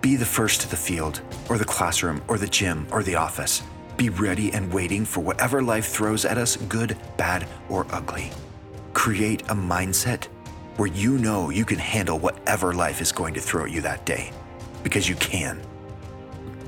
Be 0.00 0.16
the 0.16 0.24
first 0.24 0.62
to 0.62 0.70
the 0.70 0.76
field, 0.76 1.20
or 1.50 1.58
the 1.58 1.64
classroom, 1.66 2.22
or 2.26 2.38
the 2.38 2.48
gym, 2.48 2.86
or 2.90 3.02
the 3.02 3.16
office. 3.16 3.62
Be 3.98 4.08
ready 4.08 4.50
and 4.54 4.72
waiting 4.72 5.04
for 5.04 5.20
whatever 5.20 5.62
life 5.62 5.88
throws 5.88 6.24
at 6.24 6.38
us, 6.38 6.56
good, 6.56 6.96
bad, 7.18 7.46
or 7.68 7.86
ugly. 7.90 8.30
Create 8.94 9.42
a 9.42 9.54
mindset 9.54 10.24
where 10.78 10.88
you 10.88 11.18
know 11.18 11.50
you 11.50 11.66
can 11.66 11.78
handle 11.78 12.18
whatever 12.18 12.72
life 12.72 13.02
is 13.02 13.12
going 13.12 13.34
to 13.34 13.42
throw 13.42 13.64
at 13.64 13.70
you 13.70 13.82
that 13.82 14.06
day, 14.06 14.32
because 14.82 15.06
you 15.06 15.16
can. 15.16 15.60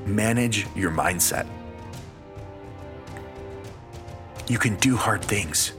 Manage 0.05 0.67
your 0.75 0.91
mindset. 0.91 1.47
You 4.47 4.57
can 4.57 4.75
do 4.77 4.95
hard 4.95 5.23
things. 5.23 5.73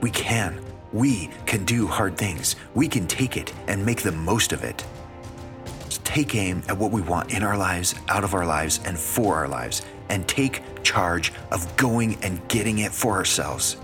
We 0.00 0.10
can. 0.10 0.60
We 0.92 1.30
can 1.46 1.64
do 1.64 1.86
hard 1.86 2.16
things. 2.16 2.56
We 2.74 2.88
can 2.88 3.06
take 3.06 3.36
it 3.36 3.52
and 3.68 3.84
make 3.86 4.02
the 4.02 4.12
most 4.12 4.52
of 4.52 4.64
it. 4.64 4.84
Just 5.84 6.04
take 6.04 6.34
aim 6.34 6.62
at 6.68 6.76
what 6.76 6.90
we 6.90 7.02
want 7.02 7.32
in 7.32 7.42
our 7.42 7.56
lives, 7.56 7.94
out 8.08 8.24
of 8.24 8.34
our 8.34 8.46
lives, 8.46 8.80
and 8.84 8.98
for 8.98 9.36
our 9.36 9.46
lives, 9.46 9.82
and 10.08 10.26
take 10.26 10.62
charge 10.82 11.32
of 11.52 11.76
going 11.76 12.16
and 12.24 12.46
getting 12.48 12.78
it 12.78 12.92
for 12.92 13.14
ourselves. 13.14 13.76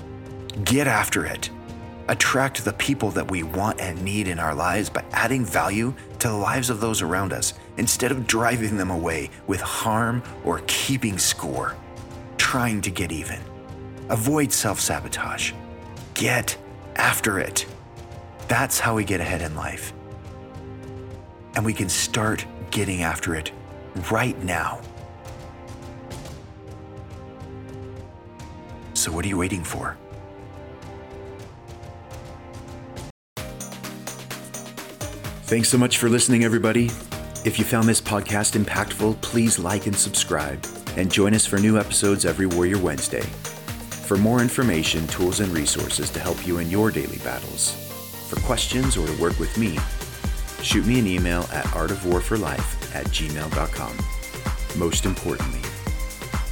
Get 0.64 0.86
after 0.86 1.24
it. 1.24 1.50
Attract 2.08 2.64
the 2.64 2.72
people 2.72 3.10
that 3.10 3.30
we 3.30 3.42
want 3.42 3.80
and 3.80 4.02
need 4.02 4.26
in 4.26 4.38
our 4.38 4.54
lives 4.54 4.88
by 4.88 5.04
adding 5.12 5.44
value 5.44 5.94
to 6.20 6.28
the 6.28 6.34
lives 6.34 6.70
of 6.70 6.80
those 6.80 7.02
around 7.02 7.32
us 7.32 7.54
instead 7.76 8.10
of 8.10 8.26
driving 8.26 8.76
them 8.76 8.90
away 8.90 9.30
with 9.46 9.60
harm 9.60 10.22
or 10.44 10.62
keeping 10.66 11.18
score, 11.18 11.76
trying 12.38 12.80
to 12.82 12.90
get 12.90 13.12
even. 13.12 13.40
Avoid 14.08 14.52
self 14.52 14.80
sabotage. 14.80 15.52
Get 16.14 16.56
after 16.96 17.38
it. 17.38 17.66
That's 18.48 18.78
how 18.78 18.94
we 18.94 19.04
get 19.04 19.20
ahead 19.20 19.42
in 19.42 19.54
life. 19.54 19.92
And 21.54 21.64
we 21.64 21.72
can 21.72 21.88
start 21.88 22.46
getting 22.70 23.02
after 23.02 23.34
it 23.34 23.50
right 24.10 24.40
now. 24.44 24.80
So, 28.94 29.12
what 29.12 29.24
are 29.24 29.28
you 29.28 29.38
waiting 29.38 29.64
for? 29.64 29.96
Thanks 35.46 35.68
so 35.68 35.78
much 35.78 35.98
for 35.98 36.08
listening, 36.08 36.42
everybody. 36.42 36.86
If 37.44 37.56
you 37.56 37.64
found 37.64 37.88
this 37.88 38.00
podcast 38.00 38.60
impactful, 38.60 39.20
please 39.20 39.60
like 39.60 39.86
and 39.86 39.94
subscribe, 39.94 40.66
and 40.96 41.08
join 41.08 41.34
us 41.34 41.46
for 41.46 41.56
new 41.56 41.78
episodes 41.78 42.24
every 42.24 42.46
Warrior 42.46 42.78
Wednesday. 42.78 43.22
For 43.22 44.16
more 44.16 44.40
information, 44.40 45.06
tools, 45.06 45.38
and 45.38 45.52
resources 45.52 46.10
to 46.10 46.18
help 46.18 46.44
you 46.48 46.58
in 46.58 46.68
your 46.68 46.90
daily 46.90 47.18
battles, 47.18 47.70
for 48.28 48.40
questions 48.40 48.96
or 48.96 49.06
to 49.06 49.22
work 49.22 49.38
with 49.38 49.56
me, 49.56 49.78
shoot 50.64 50.84
me 50.84 50.98
an 50.98 51.06
email 51.06 51.42
at 51.52 51.64
artofwarforlife 51.66 52.92
at 52.92 53.06
gmail.com. 53.06 53.96
Most 54.76 55.06
importantly, 55.06 55.60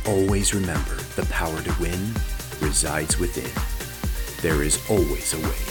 always 0.07 0.55
remember 0.55 0.95
the 1.17 1.27
power 1.31 1.61
to 1.63 1.83
win 1.83 2.15
resides 2.61 3.19
within. 3.19 3.51
There 4.41 4.63
is 4.63 4.79
always 4.89 5.35
a 5.35 5.41
way. 5.41 5.64